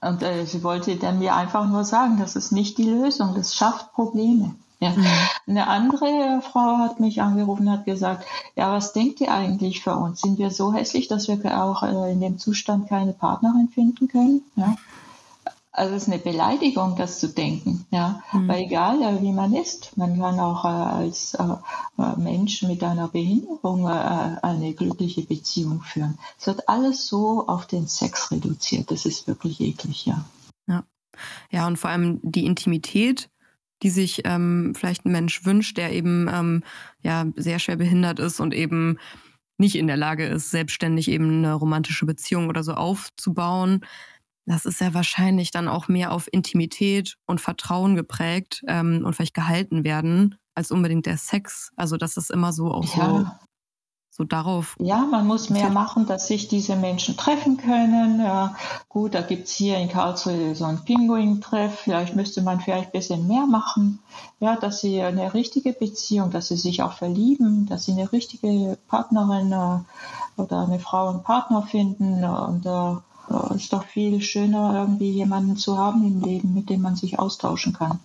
[0.00, 3.54] Und äh, sie wollte dann mir einfach nur sagen, das ist nicht die Lösung, das
[3.54, 4.54] schafft Probleme.
[4.84, 4.90] Ja.
[4.90, 5.06] Mhm.
[5.46, 9.96] Eine andere Frau hat mich angerufen und hat gesagt, ja, was denkt ihr eigentlich für
[9.96, 10.20] uns?
[10.20, 14.42] Sind wir so hässlich, dass wir auch äh, in dem Zustand keine Partnerin finden können?
[14.56, 14.76] Ja.
[15.72, 18.22] Also es ist eine Beleidigung, das zu denken, ja.
[18.32, 18.46] Mhm.
[18.46, 21.36] Weil egal äh, wie man ist, man kann auch äh, als
[22.16, 26.18] Mensch mit einer Behinderung eine glückliche Beziehung führen.
[26.38, 28.90] Es wird alles so auf den Sex reduziert.
[28.90, 30.24] Das ist wirklich eklig, ja.
[30.66, 30.84] Ja.
[31.50, 33.30] Ja, und vor allem die Intimität
[33.84, 36.64] die sich ähm, vielleicht ein Mensch wünscht, der eben ähm,
[37.02, 38.98] ja sehr schwer behindert ist und eben
[39.58, 43.84] nicht in der Lage ist, selbstständig eben eine romantische Beziehung oder so aufzubauen.
[44.46, 49.34] Das ist ja wahrscheinlich dann auch mehr auf Intimität und Vertrauen geprägt ähm, und vielleicht
[49.34, 51.70] gehalten werden, als unbedingt der Sex.
[51.76, 53.08] Also das ist immer so auch ja.
[53.08, 53.26] so
[54.16, 54.76] so darauf.
[54.78, 58.20] Ja, man muss mehr machen, dass sich diese Menschen treffen können.
[58.20, 58.54] Ja,
[58.88, 61.80] gut, da gibt es hier in Karlsruhe so einen Pinguin-Treff.
[61.80, 63.98] Vielleicht müsste man vielleicht ein bisschen mehr machen.
[64.38, 68.78] Ja, dass sie eine richtige Beziehung, dass sie sich auch verlieben, dass sie eine richtige
[68.86, 72.22] Partnerin äh, oder eine Frau und Partner finden.
[72.24, 76.94] Und äh, ist doch viel schöner, irgendwie jemanden zu haben im Leben, mit dem man
[76.94, 77.98] sich austauschen kann.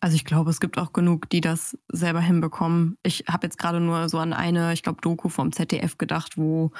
[0.00, 2.96] Also ich glaube, es gibt auch genug, die das selber hinbekommen.
[3.02, 6.70] Ich habe jetzt gerade nur so an eine, ich glaube, Doku vom ZDF gedacht, wo,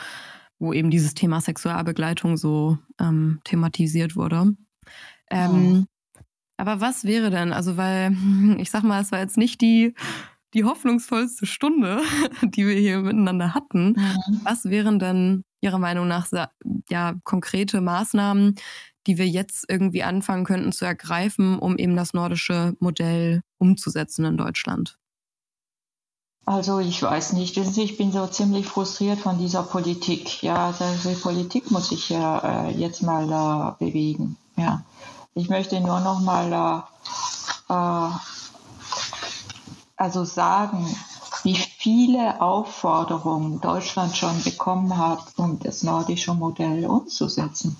[0.58, 4.54] wo eben dieses Thema Sexualbegleitung so ähm, thematisiert wurde.
[5.30, 6.20] Ähm, oh.
[6.58, 8.16] Aber was wäre denn, also weil,
[8.58, 9.94] ich sag mal, es war jetzt nicht die,
[10.54, 12.00] die hoffnungsvollste Stunde,
[12.42, 13.88] die wir hier miteinander hatten.
[13.88, 14.40] Mhm.
[14.44, 16.28] Was wären denn Ihrer Meinung nach
[16.90, 18.54] ja konkrete Maßnahmen,
[19.06, 24.36] die wir jetzt irgendwie anfangen könnten zu ergreifen, um eben das nordische Modell umzusetzen in
[24.36, 24.98] Deutschland?
[26.44, 30.42] Also ich weiß nicht, ich bin so ziemlich frustriert von dieser Politik.
[30.42, 34.36] Ja, also die Politik muss sich ja äh, jetzt mal äh, bewegen.
[34.56, 34.84] Ja,
[35.34, 36.84] ich möchte nur noch mal
[37.68, 38.10] äh
[39.98, 40.86] also sagen,
[41.42, 47.76] wie viele Aufforderungen Deutschland schon bekommen hat, um das nordische Modell umzusetzen.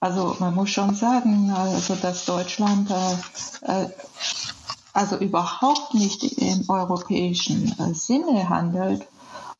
[0.00, 3.90] Also man muss schon sagen, also dass Deutschland äh, äh,
[4.94, 9.06] also überhaupt nicht im europäischen äh, Sinne handelt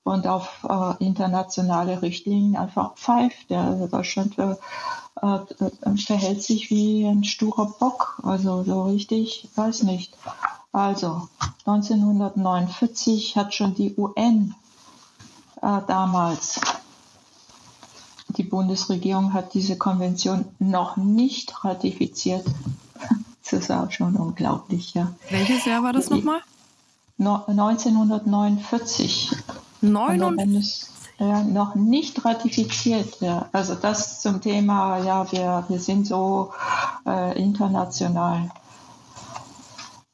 [0.03, 3.53] und auf äh, internationale Richtlinien einfach pfeift.
[3.53, 4.57] Also Deutschland äh,
[5.21, 10.17] äh, verhält sich wie ein sturer Bock, also so richtig, weiß nicht.
[10.73, 11.29] Also
[11.67, 14.55] 1949 hat schon die UN
[15.61, 16.61] damals
[18.37, 22.45] die Bundesregierung hat diese Konvention noch nicht ratifiziert.
[23.43, 25.13] Das ist auch schon unglaublich, ja.
[25.29, 26.39] Welches Jahr war das nochmal?
[27.19, 29.33] 1949.
[29.81, 30.85] 49?
[31.19, 33.21] Ja, noch nicht ratifiziert.
[33.21, 33.49] Ja.
[33.53, 36.53] Also das zum Thema, ja, wir, wir sind so
[37.07, 38.53] äh, international.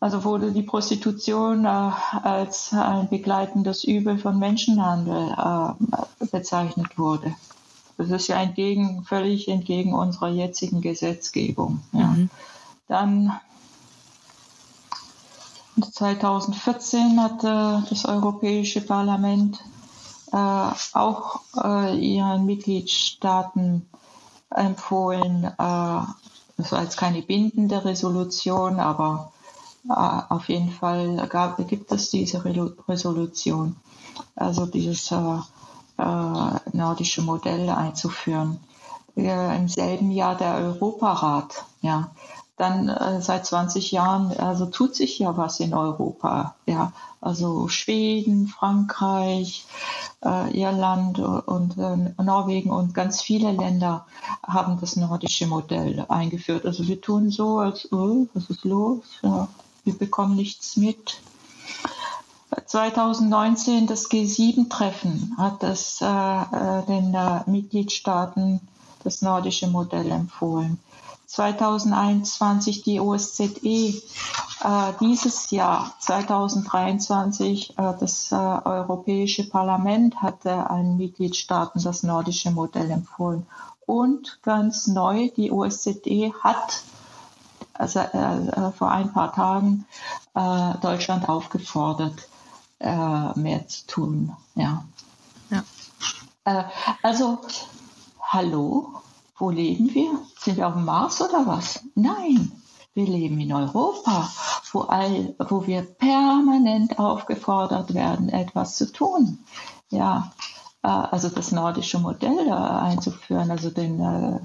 [0.00, 1.90] Also wurde die Prostitution äh,
[2.22, 7.34] als ein begleitendes Übel von Menschenhandel äh, bezeichnet wurde.
[7.98, 11.80] Das ist ja entgegen, völlig entgegen unserer jetzigen Gesetzgebung.
[11.92, 12.06] Ja.
[12.08, 12.30] Mhm.
[12.88, 13.32] Dann
[15.92, 19.58] 2014 hat äh, das Europäische Parlament
[20.32, 20.36] äh,
[20.92, 23.88] auch äh, ihren Mitgliedstaaten
[24.50, 26.00] empfohlen, äh,
[26.56, 29.32] das war jetzt keine bindende Resolution, aber
[29.88, 32.42] äh, auf jeden Fall gab, gibt es diese
[32.88, 33.76] Resolution.
[34.34, 35.38] Also dieses äh,
[35.98, 38.60] nordische Modelle einzuführen.
[39.16, 42.10] Äh, Im selben Jahr der Europarat, ja.
[42.58, 46.92] Dann äh, seit 20 Jahren, also tut sich ja was in Europa, ja.
[47.20, 49.66] Also Schweden, Frankreich,
[50.24, 54.06] äh, Irland und äh, Norwegen und ganz viele Länder
[54.46, 56.66] haben das nordische Modell eingeführt.
[56.66, 59.04] Also wir tun so, als, oh, was ist los?
[59.22, 59.48] Ja,
[59.84, 61.20] wir bekommen nichts mit.
[62.66, 68.60] 2019 das G7-Treffen hat das, äh, äh, den äh, Mitgliedstaaten
[69.04, 70.78] das nordische Modell empfohlen.
[71.26, 81.82] 2021 die OSZE, äh, dieses Jahr 2023 äh, das äh, Europäische Parlament hatte allen Mitgliedstaaten
[81.82, 83.46] das nordische Modell empfohlen.
[83.86, 86.82] Und ganz neu, die OSZE hat
[87.74, 88.00] also,
[88.78, 89.84] vor ein paar Tagen
[90.80, 92.26] Deutschland aufgefordert,
[92.78, 94.36] äh, mehr zu tun.
[94.54, 94.84] Ja.
[95.50, 95.64] ja.
[96.44, 96.64] Äh,
[97.02, 97.40] also,
[98.20, 99.00] hallo,
[99.38, 100.18] wo leben wir?
[100.38, 101.80] Sind wir auf dem Mars oder was?
[101.94, 102.52] Nein,
[102.94, 104.30] wir leben in Europa,
[104.72, 109.38] wo, all, wo wir permanent aufgefordert werden, etwas zu tun.
[109.90, 110.32] Ja,
[110.82, 114.38] äh, also das nordische Modell einzuführen, also den, äh,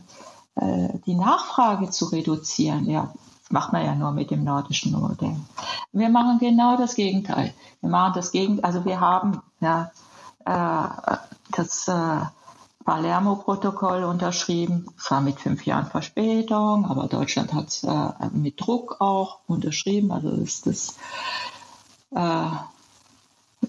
[0.55, 2.89] äh, die Nachfrage zu reduzieren.
[2.89, 3.13] Ja,
[3.52, 5.36] macht man ja nur mit dem nordischen Modell.
[5.91, 7.54] Wir machen genau das Gegenteil.
[7.82, 8.66] Wir machen das Gegenteil.
[8.66, 9.91] Also wir haben ja,
[10.45, 11.18] äh,
[11.52, 12.22] das äh,
[12.84, 19.39] Palermo-Protokoll unterschrieben, zwar mit fünf Jahren Verspätung, aber Deutschland hat es äh, mit Druck auch
[19.47, 20.12] unterschrieben.
[20.12, 20.95] Also ist das,
[22.16, 22.52] äh,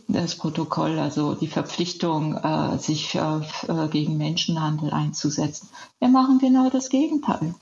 [0.08, 3.40] das Protokoll, also die Verpflichtung, äh, sich äh,
[3.90, 5.68] gegen Menschenhandel einzusetzen.
[5.98, 7.54] Wir machen genau das Gegenteil.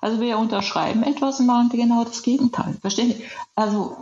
[0.00, 2.76] Also wir unterschreiben etwas und machen genau das Gegenteil.
[2.80, 3.24] Verstehen Sie?
[3.54, 3.96] Also,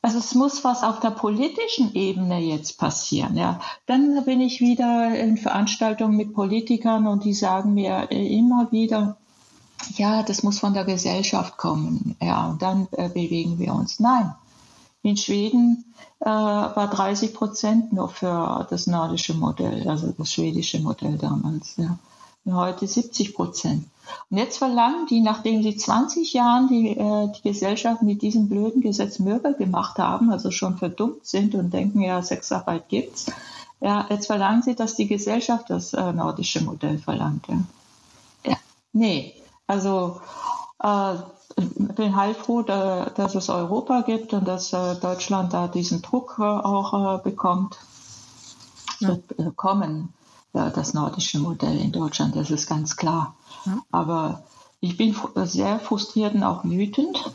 [0.00, 3.36] also es muss was auf der politischen Ebene jetzt passieren.
[3.36, 3.60] Ja.
[3.86, 9.16] Dann bin ich wieder in Veranstaltungen mit Politikern und die sagen mir immer wieder,
[9.96, 12.16] ja, das muss von der Gesellschaft kommen.
[12.20, 14.00] Ja, und dann äh, bewegen wir uns.
[14.00, 14.34] Nein.
[15.02, 15.84] In Schweden
[16.20, 21.76] äh, war 30 Prozent nur für das nordische Modell, also das schwedische Modell damals.
[21.76, 21.98] Ja.
[22.54, 23.84] Heute 70 Prozent.
[24.30, 28.80] Und jetzt verlangen die, nachdem sie 20 Jahren die, äh, die Gesellschaft mit diesem blöden
[28.80, 33.26] Gesetz mürbe gemacht haben, also schon verdummt sind und denken, ja, Sexarbeit gibt's,
[33.80, 37.46] ja, jetzt verlangen sie, dass die Gesellschaft das äh, nordische Modell verlangt.
[37.48, 37.60] Ja.
[38.44, 38.56] ja.
[38.92, 39.34] Nee,
[39.66, 40.20] also
[40.82, 41.14] äh,
[41.56, 46.36] ich bin heilfroh, da, dass es Europa gibt und dass äh, Deutschland da diesen Druck
[46.38, 47.78] äh, auch äh, bekommt.
[49.00, 49.08] Ja.
[49.08, 49.24] Wird
[50.58, 53.34] äh, kommen, das nordische Modell in Deutschland, das ist ganz klar.
[53.64, 53.78] Ja.
[53.90, 54.42] Aber
[54.80, 57.32] ich bin sehr frustriert und auch wütend.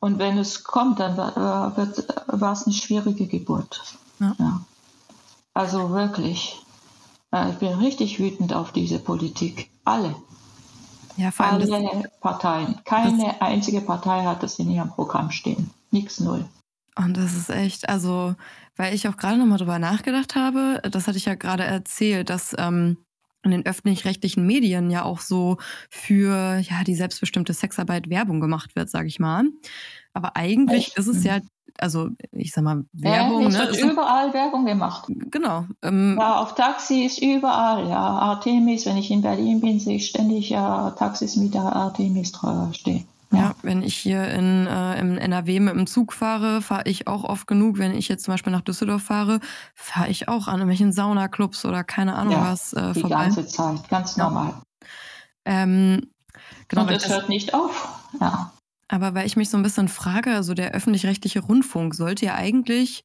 [0.00, 3.80] Und wenn es kommt, dann war, wird, war es eine schwierige Geburt.
[4.20, 4.34] Ja.
[4.38, 4.60] Ja.
[5.54, 6.60] Also wirklich.
[7.50, 9.70] Ich bin richtig wütend auf diese Politik.
[9.84, 10.14] Alle.
[11.16, 12.80] Ja, Alle das, Parteien.
[12.84, 15.70] Keine einzige Partei hat das in ihrem Programm stehen.
[15.90, 16.44] Nix null.
[16.96, 18.34] Und das ist echt, also,
[18.76, 22.54] weil ich auch gerade nochmal drüber nachgedacht habe, das hatte ich ja gerade erzählt, dass
[22.58, 22.98] ähm,
[23.44, 25.58] in den öffentlich-rechtlichen Medien ja auch so
[25.90, 29.44] für ja die selbstbestimmte Sexarbeit Werbung gemacht wird, sage ich mal.
[30.12, 30.98] Aber eigentlich Echt?
[30.98, 31.40] ist es ja,
[31.78, 33.42] also ich sag mal, Werbung.
[33.42, 33.82] Ja, es ne?
[33.82, 35.08] wird überall Werbung gemacht.
[35.30, 35.66] Genau.
[35.82, 37.98] Ähm, ja, auf Taxis überall, ja.
[37.98, 42.32] Artemis, wenn ich in Berlin bin, sehe ich ständig ja Taxis mit der Artemis
[42.72, 43.06] stehen.
[43.36, 47.24] Ja, wenn ich hier in, äh, im NRW mit dem Zug fahre, fahre ich auch
[47.24, 47.78] oft genug.
[47.78, 49.40] Wenn ich jetzt zum Beispiel nach Düsseldorf fahre,
[49.74, 53.24] fahre ich auch an irgendwelchen Saunaclubs oder keine Ahnung Ja, was äh, die vorbei.
[53.24, 54.24] ganze Zeit, ganz Ja.
[54.24, 54.62] normal.
[55.44, 56.10] Ähm,
[56.68, 58.00] genau, Und es das, hört nicht auf.
[58.20, 58.52] Ja.
[58.88, 63.04] aber weil ich mich so ein bisschen frage, also der öffentlich-rechtliche Rundfunk sollte ja eigentlich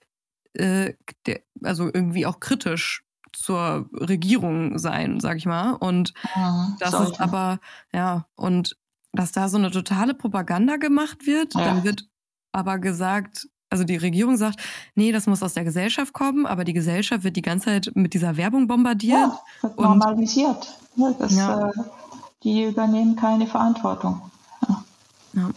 [0.54, 0.94] äh,
[1.26, 3.04] der, also irgendwie auch kritisch
[3.34, 5.74] zur Regierung sein, sag ich mal.
[5.74, 7.20] Und Mhm, das ist sollte.
[7.20, 7.60] aber,
[7.94, 8.78] ja, und
[9.14, 11.66] dass da so eine totale Propaganda gemacht wird, Ja.
[11.66, 12.08] dann wird
[12.52, 14.60] aber gesagt, also die Regierung sagt,
[14.96, 18.14] nee, das muss aus der Gesellschaft kommen, aber die Gesellschaft wird die ganze Zeit mit
[18.14, 19.20] dieser Werbung bombardiert.
[19.20, 20.76] Ja, wird Und- normalisiert.
[21.20, 21.70] Das, Ja.
[21.70, 21.74] Äh,
[22.44, 24.22] die übernehmen keine Verantwortung.
[25.34, 25.50] Ja.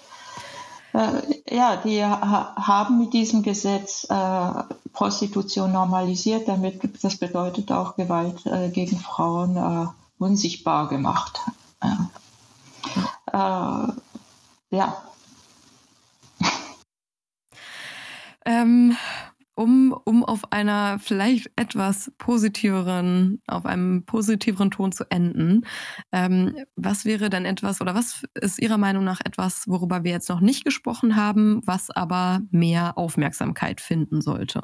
[0.93, 4.53] Äh, ja, die ha haben mit diesem Gesetz äh,
[4.93, 9.87] Prostitution normalisiert, damit das bedeutet auch Gewalt äh, gegen Frauen äh,
[10.19, 11.41] unsichtbar gemacht.
[11.83, 12.11] Ja.
[13.33, 13.93] Äh,
[14.71, 15.03] ja,
[18.45, 18.97] Ähm,
[19.55, 25.65] um, um auf einer vielleicht etwas positiveren, auf einem positiveren Ton zu enden,
[26.11, 30.29] ähm, was wäre denn etwas oder was ist Ihrer Meinung nach etwas, worüber wir jetzt
[30.29, 34.63] noch nicht gesprochen haben, was aber mehr Aufmerksamkeit finden sollte?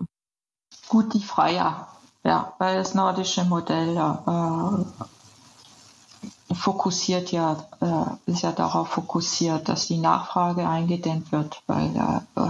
[0.88, 1.88] gut die Freier.
[2.24, 4.84] Ja, weil das nordische Modell äh,
[6.52, 12.48] fokussiert ja, äh, ist ja darauf fokussiert, dass die Nachfrage eingedämmt wird, weil äh,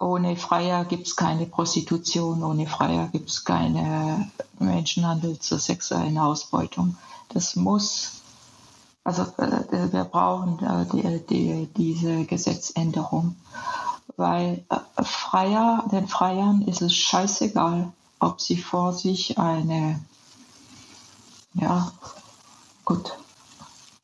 [0.00, 6.96] ohne Freier gibt es keine Prostitution, ohne Freier gibt es keine Menschenhandel zur sexuellen Ausbeutung.
[7.30, 8.20] Das muss,
[9.02, 13.36] also äh, wir brauchen äh, die, die, diese Gesetzänderung,
[14.16, 20.00] weil äh, Freier, den Freiern ist es scheißegal, ob sie vor sich eine,
[21.54, 21.92] ja,
[22.84, 23.16] gut,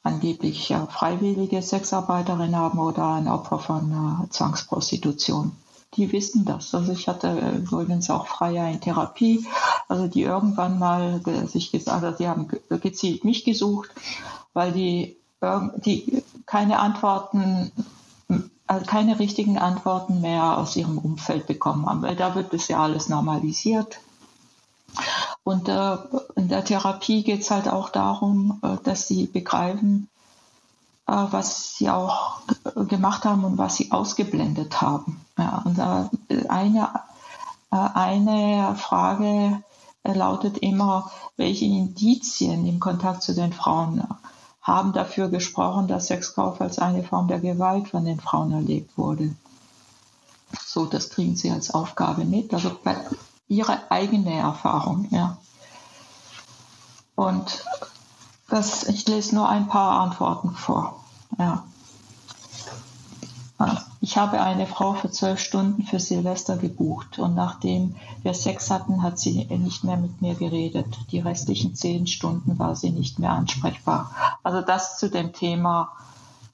[0.02, 5.52] angeblich ja, freiwillige Sexarbeiterin haben oder ein Opfer von äh, Zwangsprostitution.
[5.94, 6.74] Die wissen das.
[6.74, 9.46] Also ich hatte äh, übrigens auch Freier in Therapie,
[9.88, 13.90] also die irgendwann mal ge- sich gesagt, also die haben ge- gezielt mich gesucht,
[14.52, 15.16] weil die,
[15.84, 17.72] die keine Antworten,
[18.66, 22.80] also keine richtigen Antworten mehr aus ihrem Umfeld bekommen haben, weil da wird das ja
[22.82, 23.98] alles normalisiert.
[25.44, 25.96] Und äh,
[26.36, 30.08] in der Therapie geht es halt auch darum, äh, dass sie begreifen,
[31.06, 32.40] äh, was sie auch
[32.76, 35.20] äh, gemacht haben und was sie ausgeblendet haben.
[35.38, 36.90] Ja, und äh, eine,
[37.72, 39.62] äh, eine Frage
[40.02, 44.02] lautet immer, welche Indizien im Kontakt zu den Frauen
[44.62, 49.34] haben dafür gesprochen, dass Sexkauf als eine Form der Gewalt von den Frauen erlebt wurde.
[50.64, 52.52] So, das kriegen sie als Aufgabe mit.
[52.54, 52.70] Also
[53.50, 55.36] ihre eigene Erfahrung, ja.
[57.16, 57.64] Und
[58.48, 61.04] das, ich lese nur ein paar Antworten vor.
[61.38, 61.64] Ja.
[64.00, 69.02] Ich habe eine Frau für zwölf Stunden für Silvester gebucht und nachdem wir Sex hatten,
[69.02, 70.86] hat sie nicht mehr mit mir geredet.
[71.10, 74.12] Die restlichen zehn Stunden war sie nicht mehr ansprechbar.
[74.42, 75.92] Also das zu dem Thema,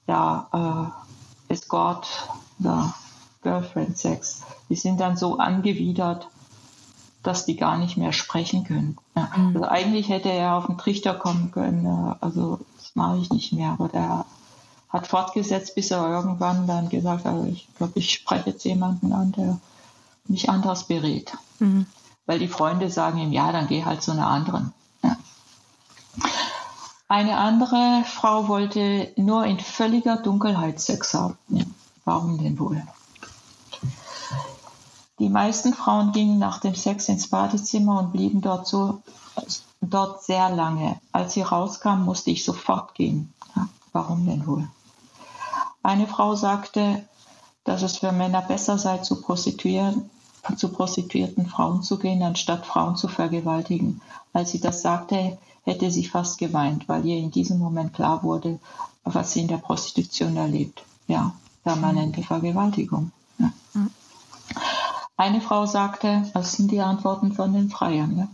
[0.07, 0.91] ja,
[1.47, 2.07] äh, Escort
[2.59, 2.93] oder
[3.41, 4.41] Girlfriend Sex.
[4.67, 6.27] Die sind dann so angewidert,
[7.23, 8.97] dass die gar nicht mehr sprechen können.
[9.15, 9.29] Ja.
[9.35, 9.55] Mhm.
[9.55, 13.53] Also eigentlich hätte er auf den Trichter kommen können, äh, also das mache ich nicht
[13.53, 14.25] mehr, aber der
[14.89, 19.11] hat fortgesetzt, bis er irgendwann dann gesagt hat, also ich glaube, ich spreche jetzt jemanden
[19.11, 19.59] an, der
[20.27, 21.33] mich anders berät.
[21.59, 21.85] Mhm.
[22.25, 24.73] Weil die Freunde sagen ihm, ja, dann geh halt zu einer anderen.
[25.03, 25.17] Ja.
[27.07, 31.37] Eine andere Frau wollte nur in völliger Dunkelheit Sex haben.
[31.49, 31.63] Ja.
[32.03, 32.81] Warum denn wohl?
[35.19, 39.01] Die meisten Frauen gingen nach dem Sex ins Badezimmer und blieben dort so
[39.81, 40.99] dort sehr lange.
[41.11, 43.33] Als sie rauskam, musste ich sofort gehen.
[43.93, 44.67] Warum denn wohl?
[45.81, 47.03] Eine Frau sagte,
[47.63, 50.09] dass es für Männer besser sei, zu, prostituieren,
[50.55, 54.01] zu prostituierten Frauen zu gehen, anstatt Frauen zu vergewaltigen.
[54.33, 58.59] Als sie das sagte, hätte sie fast geweint, weil ihr in diesem Moment klar wurde,
[59.03, 60.83] was sie in der Prostitution erlebt.
[61.07, 61.33] Ja,
[61.63, 63.11] permanente Vergewaltigung.
[63.39, 63.51] Ja.
[65.17, 68.27] Eine Frau sagte, das sind die Antworten von den Freiern, ne?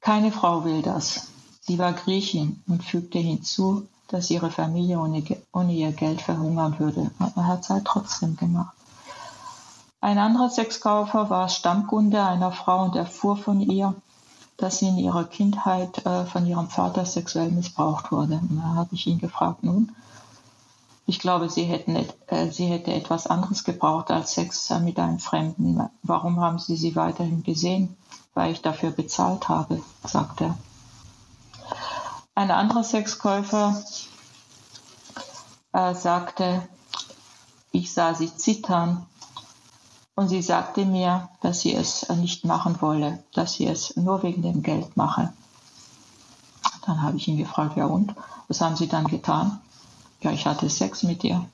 [0.00, 1.28] keine Frau will das.
[1.60, 7.10] Sie war Griechin und fügte hinzu, dass ihre Familie ohne, ohne ihr Geld verhungern würde.
[7.18, 8.74] Er hat es halt trotzdem gemacht.
[10.00, 13.94] Ein anderer Sexkäufer war Stammkunde einer Frau und erfuhr von ihr,
[14.56, 18.34] dass sie in ihrer Kindheit äh, von ihrem Vater sexuell missbraucht wurde.
[18.34, 19.92] Und da habe ich ihn gefragt, nun,
[21.06, 21.96] ich glaube, sie, hätten,
[22.28, 25.88] äh, sie hätte etwas anderes gebraucht als Sex äh, mit einem Fremden.
[26.02, 27.96] Warum haben Sie sie weiterhin gesehen?
[28.34, 30.56] Weil ich dafür bezahlt habe, sagt er.
[32.34, 33.82] Ein anderer Sexkäufer
[35.72, 36.66] äh, sagte,
[37.72, 39.06] ich sah sie zittern
[40.14, 44.42] und sie sagte mir, dass sie es nicht machen wolle, dass sie es nur wegen
[44.42, 45.32] dem Geld mache.
[46.86, 48.14] Dann habe ich ihn gefragt, ja und,
[48.48, 49.61] was haben Sie dann getan?
[50.22, 51.44] Ja, ich hatte Sex mit ihr.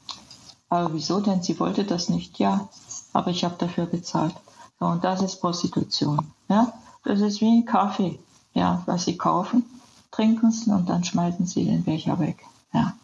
[0.69, 1.43] Aber wieso denn?
[1.43, 2.39] Sie wollte das nicht.
[2.39, 2.69] Ja,
[3.13, 4.35] aber ich habe dafür bezahlt.
[4.79, 6.31] Und das ist Prostitution.
[6.49, 6.73] Ja,
[7.05, 8.19] das ist wie ein Kaffee.
[8.55, 9.65] Ja, was Sie kaufen,
[10.11, 12.45] trinken es und dann schmeißen Sie den Becher weg.
[12.73, 12.95] Ja.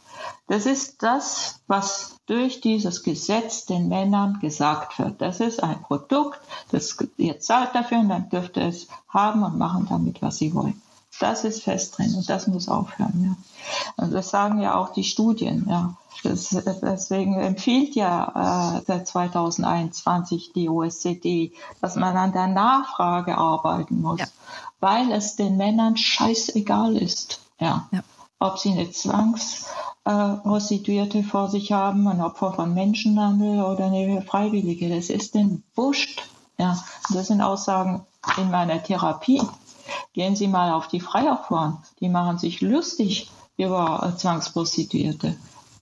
[0.47, 5.21] Das ist das, was durch dieses Gesetz den Männern gesagt wird.
[5.21, 6.39] Das ist ein Produkt,
[6.71, 10.55] das ihr zahlt dafür und dann dürft ihr es haben und machen damit, was sie
[10.55, 10.81] wollen.
[11.21, 13.25] Das ist fest drin und das muss aufhören.
[13.25, 14.05] Ja.
[14.05, 15.67] Und das sagen ja auch die Studien.
[15.69, 15.95] Ja.
[16.23, 16.51] Das,
[16.83, 24.21] deswegen empfiehlt ja äh, seit 2021 die OECD, dass man an der Nachfrage arbeiten muss,
[24.21, 24.27] ja.
[24.81, 27.41] weil es den Männern scheißegal ist.
[27.61, 27.89] Ja.
[27.93, 28.01] ja.
[28.39, 34.95] Ob sie eine Zwangsprostituierte äh, vor sich haben, ein Opfer von Menschenhandel oder eine Freiwillige,
[34.95, 36.23] das ist den wurscht.
[36.57, 36.79] Ja.
[37.11, 38.07] das sind Aussagen
[38.39, 39.43] in meiner Therapie.
[40.15, 45.37] Gehen Sie mal auf die Freier Die machen sich lustig über Zwangsprostituierte.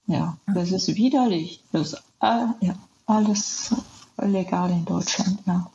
[0.06, 1.62] Ja, das ist widerlich.
[1.70, 2.72] Das ist äh,
[3.06, 3.74] alles
[4.16, 5.38] legal in Deutschland.
[5.46, 5.70] Ja.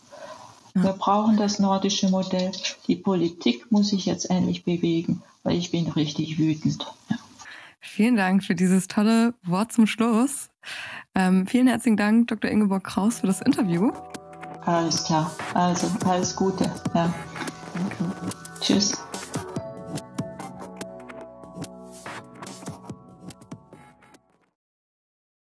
[0.73, 2.51] Wir brauchen das nordische Modell.
[2.87, 6.85] Die Politik muss sich jetzt endlich bewegen, weil ich bin richtig wütend.
[7.09, 7.17] Ja.
[7.79, 10.49] Vielen Dank für dieses tolle Wort zum Schluss.
[11.15, 12.51] Ähm, vielen herzlichen Dank, Dr.
[12.51, 13.91] Ingeborg Kraus, für das Interview.
[14.65, 15.31] Alles klar.
[15.53, 16.65] Also, alles Gute.
[16.93, 17.13] Ja.
[17.73, 18.16] Danke.
[18.59, 19.06] Tschüss.